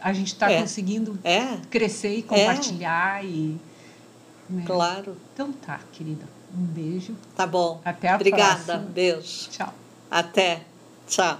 A 0.00 0.12
gente 0.12 0.28
está 0.28 0.50
é. 0.50 0.60
conseguindo 0.60 1.18
é. 1.22 1.58
crescer 1.70 2.16
e 2.16 2.22
compartilhar. 2.22 3.24
É. 3.24 3.28
E, 3.28 3.60
né? 4.48 4.64
Claro. 4.66 5.16
Então 5.32 5.52
tá, 5.52 5.80
querida. 5.92 6.24
Um 6.56 6.64
beijo. 6.64 7.14
Tá 7.36 7.46
bom. 7.46 7.80
Até 7.84 8.08
a 8.08 8.16
Obrigada. 8.16 8.54
próxima. 8.54 8.74
Obrigada. 8.74 8.92
Beijo. 8.92 9.50
Tchau. 9.50 9.74
Até. 10.10 10.62
Tchau. 11.06 11.38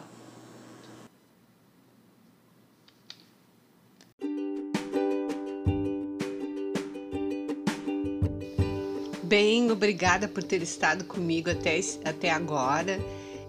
Bem, 9.23 9.71
obrigada 9.71 10.27
por 10.27 10.43
ter 10.43 10.61
estado 10.61 11.05
comigo 11.05 11.49
até, 11.49 11.79
até 12.05 12.31
agora. 12.31 12.99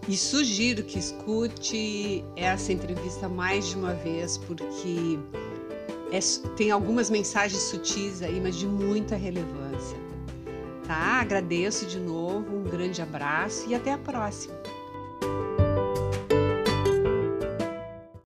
E 0.08 0.18
sugiro 0.18 0.84
que 0.84 0.98
escute 0.98 2.24
essa 2.36 2.74
entrevista 2.74 3.30
mais 3.30 3.70
de 3.70 3.76
uma 3.76 3.94
vez, 3.94 4.38
porque 4.38 5.20
é, 6.12 6.20
tem 6.56 6.72
algumas 6.72 7.10
mensagens 7.10 7.62
sutis 7.64 8.22
aí, 8.22 8.40
mas 8.42 8.56
de 8.56 8.66
muita 8.66 9.16
relevância. 9.16 9.98
Tá? 10.86 11.22
Agradeço 11.22 11.86
de 11.86 12.00
novo, 12.00 12.58
um 12.58 12.64
grande 12.64 13.02
abraço 13.02 13.70
e 13.70 13.76
até 13.76 13.94
a 13.94 13.98
próxima. 13.98 14.56